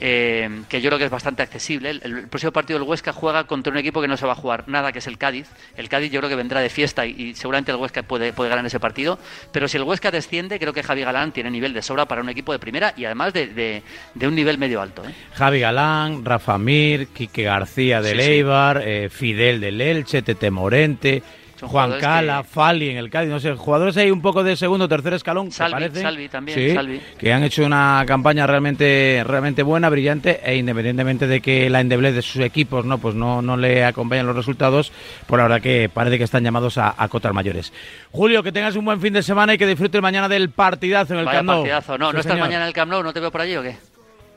eh, 0.00 0.62
que 0.68 0.80
yo 0.80 0.90
creo 0.90 0.98
que 0.98 1.04
es 1.04 1.10
bastante 1.10 1.42
accesible. 1.42 1.90
El, 1.90 2.28
próximo 2.28 2.52
partido 2.52 2.78
del 2.78 2.88
Huesca 2.88 3.12
juega 3.12 3.44
contra 3.44 3.72
un 3.72 3.78
equipo 3.78 4.02
que 4.02 4.08
no 4.08 4.16
se 4.16 4.26
va 4.26 4.32
a 4.32 4.36
jugar 4.36 4.64
nada, 4.66 4.92
que 4.92 4.98
es 4.98 5.06
el 5.06 5.18
Cádiz. 5.18 5.48
El 5.76 5.88
Cádiz 5.88 6.10
yo 6.10 6.20
creo 6.20 6.28
que 6.28 6.36
vendrá 6.36 6.60
de 6.60 6.68
fiesta 6.68 7.06
y, 7.06 7.34
seguramente 7.34 7.70
el 7.70 7.78
Huesca 7.78 8.02
puede, 8.02 8.32
puede 8.32 8.50
ganar 8.50 8.66
ese 8.66 8.80
partido. 8.80 9.18
Pero 9.52 9.68
si 9.68 9.76
el 9.76 9.84
Huesca 9.84 10.10
desciende, 10.10 10.58
creo 10.58 10.72
que 10.72 10.82
Javi 10.82 11.02
Galán 11.02 11.32
tiene 11.32 11.50
nivel 11.50 11.72
de 11.72 11.82
sobra 11.82 12.06
para 12.06 12.20
un 12.20 12.28
equipo 12.28 12.52
de 12.52 12.58
primera 12.58 12.92
y 12.96 13.04
además 13.04 13.32
de, 13.32 13.82
de, 14.14 14.26
un 14.26 14.34
nivel 14.34 14.58
medio 14.58 14.80
alto. 14.80 15.02
¿eh? 15.04 15.14
Javi 15.34 15.60
Galán, 15.60 16.24
Rafa 16.24 16.58
Mir, 16.58 17.08
Quique 17.08 17.44
García 17.44 18.00
de 18.00 18.14
Leibar, 18.14 18.82
eh, 18.84 19.08
Fidel 19.08 19.60
del 19.60 19.80
Elche, 19.80 20.22
Tete 20.22 20.50
Morente. 20.50 21.22
Juan 21.60 21.98
Cala, 22.00 22.42
Fali 22.42 22.90
en 22.90 22.96
el 22.98 23.10
Cádiz, 23.10 23.30
no 23.30 23.40
sé, 23.40 23.52
jugadores 23.54 23.96
ahí 23.96 24.10
un 24.10 24.20
poco 24.20 24.44
de 24.44 24.56
segundo, 24.56 24.88
tercer 24.88 25.14
escalón, 25.14 25.50
Salvi, 25.50 25.88
Salvi 26.00 26.28
también, 26.28 27.00
que 27.18 27.32
han 27.32 27.42
hecho 27.42 27.64
una 27.64 28.04
campaña 28.06 28.46
realmente, 28.46 29.22
realmente 29.26 29.62
buena, 29.62 29.88
brillante, 29.88 30.40
e 30.44 30.56
independientemente 30.56 31.26
de 31.26 31.40
que 31.40 31.70
la 31.70 31.80
endeblez 31.80 32.14
de 32.14 32.22
sus 32.22 32.42
equipos, 32.42 32.84
no, 32.84 32.98
pues 32.98 33.14
no, 33.14 33.42
no 33.42 33.56
le 33.56 33.84
acompañan 33.84 34.26
los 34.26 34.36
resultados, 34.36 34.92
por 35.26 35.38
la 35.38 35.44
verdad 35.44 35.60
que 35.60 35.88
parece 35.92 36.18
que 36.18 36.24
están 36.24 36.44
llamados 36.44 36.78
a, 36.78 36.94
a 36.96 37.08
cotar 37.08 37.32
mayores. 37.32 37.72
Julio, 38.12 38.42
que 38.42 38.52
tengas 38.52 38.76
un 38.76 38.84
buen 38.84 39.00
fin 39.00 39.12
de 39.12 39.22
semana 39.22 39.54
y 39.54 39.58
que 39.58 39.66
disfrutes 39.66 40.00
mañana 40.02 40.28
del 40.28 40.50
partidazo 40.50 41.14
en 41.14 41.20
el 41.20 41.26
Camp 41.26 41.46
Nou. 41.46 41.56
Partidazo. 41.58 41.98
No, 41.98 42.12
¿no 42.12 42.20
estás 42.20 42.38
mañana 42.38 42.64
en 42.64 42.68
el 42.68 42.74
Camp 42.74 42.90
Nou? 42.90 43.02
¿No 43.02 43.12
te 43.12 43.20
veo 43.20 43.30
por 43.30 43.40
allí 43.40 43.56
o 43.56 43.62
qué? 43.62 43.76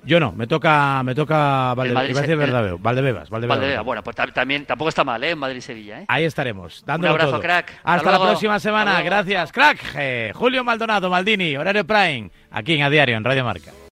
Yo 0.03 0.19
no, 0.19 0.31
me 0.31 0.47
toca, 0.47 1.03
me 1.03 1.13
toca 1.13 1.73
Valdebebas, 1.75 2.81
Valdebebas, 2.81 3.29
Valdebebas. 3.29 3.85
Bueno, 3.85 4.03
pues 4.03 4.15
también 4.33 4.65
tampoco 4.65 4.89
está 4.89 5.03
mal, 5.03 5.23
¿eh? 5.23 5.35
Madrid-Sevilla, 5.35 6.01
¿eh? 6.01 6.05
Ahí 6.07 6.23
estaremos, 6.23 6.83
dando 6.85 7.07
Un 7.07 7.11
abrazo, 7.11 7.39
crack. 7.39 7.79
Hasta, 7.83 8.11
la 8.11 8.19
próxima 8.19 8.59
semana, 8.59 9.01
gracias, 9.01 9.51
crack. 9.51 10.33
Julio 10.33 10.63
Maldonado, 10.63 11.09
Maldini, 11.09 11.55
horario 11.57 11.85
Prime, 11.85 12.31
aquí 12.51 12.73
en 12.73 12.83
A 12.83 12.89
Diario, 12.89 13.17
en 13.17 13.23
Radio 13.23 13.43
Marca. 13.43 13.71